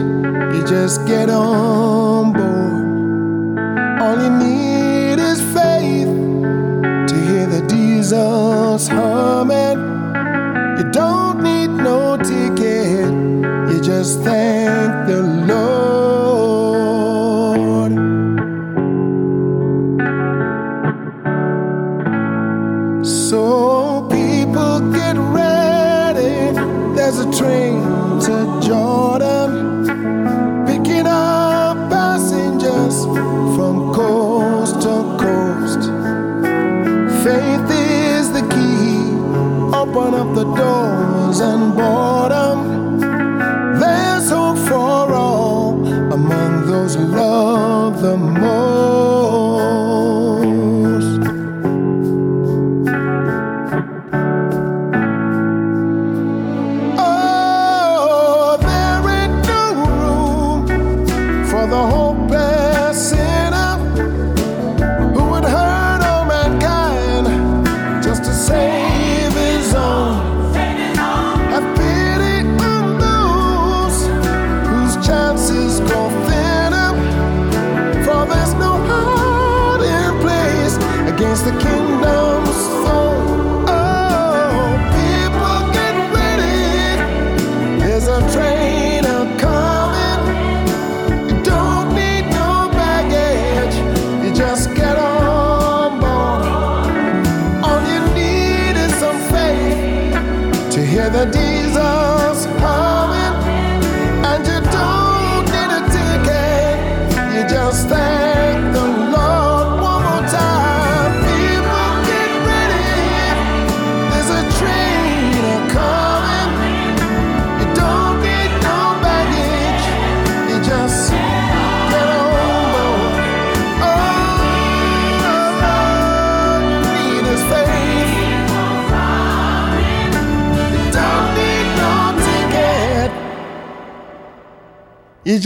You 0.55 0.65
just 0.67 1.05
get 1.07 1.29
on 1.29 2.33
board. 2.33 4.01
All 4.01 4.21
you 4.21 4.29
need 4.29 5.19
is 5.19 5.41
faith 5.53 6.13
to 7.09 7.15
hear 7.27 7.45
the 7.47 7.65
diesels 7.67 8.87
humming. 8.87 9.79
You 10.77 10.91
don't 10.91 11.41
need 11.41 11.69
no 11.69 12.17
ticket, 12.17 13.09
you 13.71 13.81
just 13.81 14.21
thank 14.21 14.64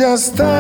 gastar. 0.10 0.59